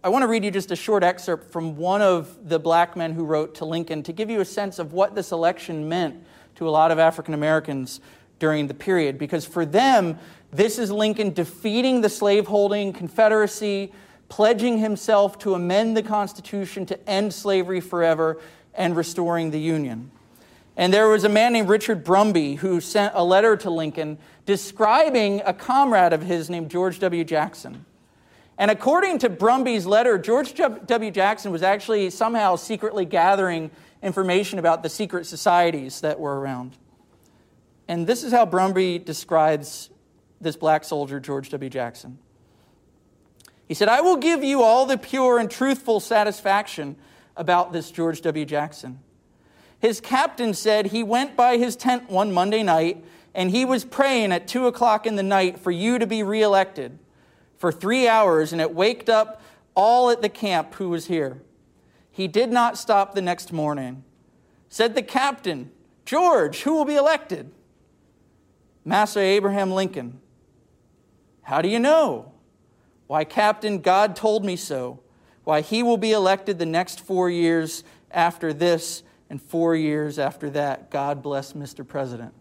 [0.03, 3.13] I want to read you just a short excerpt from one of the black men
[3.13, 6.25] who wrote to Lincoln to give you a sense of what this election meant
[6.57, 8.01] to a lot of African Americans
[8.39, 9.19] during the period.
[9.19, 10.19] Because for them,
[10.53, 13.93] this is Lincoln defeating the slaveholding Confederacy,
[14.29, 18.41] pledging himself to amend the Constitution to end slavery forever
[18.75, 20.11] and restoring the Union.
[20.77, 25.41] And there was a man named Richard Brumby who sent a letter to Lincoln describing
[25.47, 27.25] a comrade of his named George W.
[27.25, 27.87] Jackson.
[28.59, 31.11] And according to Brumby's letter, George W.
[31.11, 33.71] Jackson was actually somehow secretly gathering
[34.03, 36.77] information about the secret societies that were around.
[37.89, 39.91] And this is how Brumby describes
[40.41, 41.71] this black soldier, George W.
[41.71, 42.19] Jackson.
[43.69, 46.97] He said, I will give you all the pure and truthful satisfaction
[47.37, 48.45] about this George W.
[48.45, 49.01] Jackson.
[49.87, 53.05] His captain said he went by his tent one Monday night
[53.37, 56.99] and he was praying at 2 o'clock in the night for you to be reelected
[57.57, 59.41] for three hours, and it waked up
[59.77, 61.41] all at the camp who was here.
[62.11, 64.03] He did not stop the next morning.
[64.69, 65.71] Said the captain,
[66.05, 67.53] George, who will be elected?
[68.85, 70.21] Master Abraham Lincoln.
[71.43, 72.33] How do you know?
[73.07, 74.99] Why, Captain, God told me so.
[75.45, 80.51] Why, he will be elected the next four years after this and four years after
[80.51, 80.91] that.
[80.91, 81.87] God bless Mr.
[81.87, 82.33] President.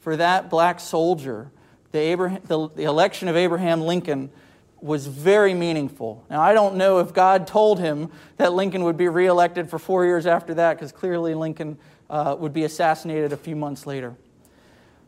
[0.00, 1.50] For that black soldier,
[1.92, 4.30] the, Abraham, the, the election of Abraham Lincoln
[4.80, 6.24] was very meaningful.
[6.30, 10.04] Now, I don't know if God told him that Lincoln would be reelected for four
[10.04, 11.78] years after that, because clearly Lincoln
[12.10, 14.14] uh, would be assassinated a few months later.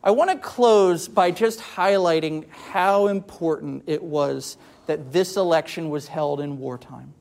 [0.03, 4.57] I want to close by just highlighting how important it was
[4.87, 7.13] that this election was held in wartime.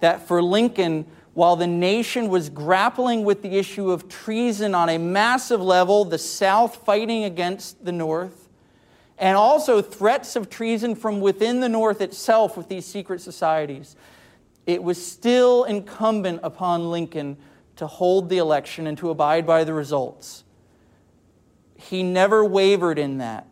[0.00, 1.06] That for Lincoln,
[1.36, 6.16] while the nation was grappling with the issue of treason on a massive level, the
[6.16, 8.48] South fighting against the North,
[9.18, 13.96] and also threats of treason from within the North itself with these secret societies,
[14.64, 17.36] it was still incumbent upon Lincoln
[17.76, 20.42] to hold the election and to abide by the results.
[21.74, 23.46] He never wavered in that.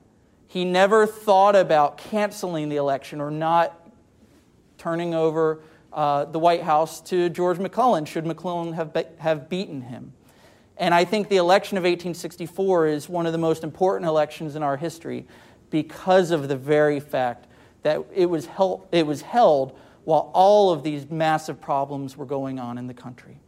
[0.47, 3.79] He never thought about canceling the election or not
[4.79, 5.61] turning over
[5.95, 10.13] uh, the White House to George McClellan, should McClellan have, be- have beaten him.
[10.77, 14.63] And I think the election of 1864 is one of the most important elections in
[14.63, 15.27] our history
[15.71, 17.47] because of the very fact
[17.83, 22.59] that it was, held, it was held while all of these massive problems were going
[22.59, 23.39] on in the country.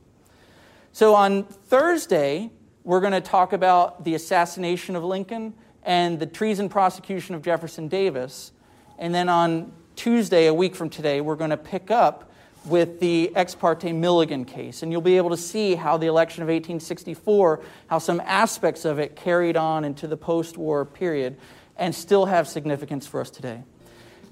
[0.93, 2.51] So on Thursday,
[2.85, 5.52] we're going to talk about the assassination of Lincoln
[5.82, 8.52] and the treason prosecution of Jefferson Davis.
[8.98, 12.31] And then on Tuesday, a week from today, we're going to pick up
[12.65, 14.84] with the ex parte Milligan case.
[14.84, 18.99] And you'll be able to see how the election of 1864, how some aspects of
[18.99, 21.38] it carried on into the post war period
[21.77, 23.64] and still have significance for us today.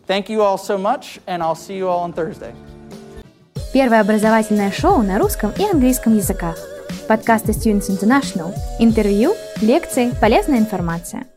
[0.05, 2.53] Thank you all so much, and I'll see you all on Thursday.
[3.73, 6.57] Первое образовательное шоу на русском и английском языках.
[7.07, 8.53] Подкасты Students International.
[8.79, 11.27] Интервью, лекции, полезная информация.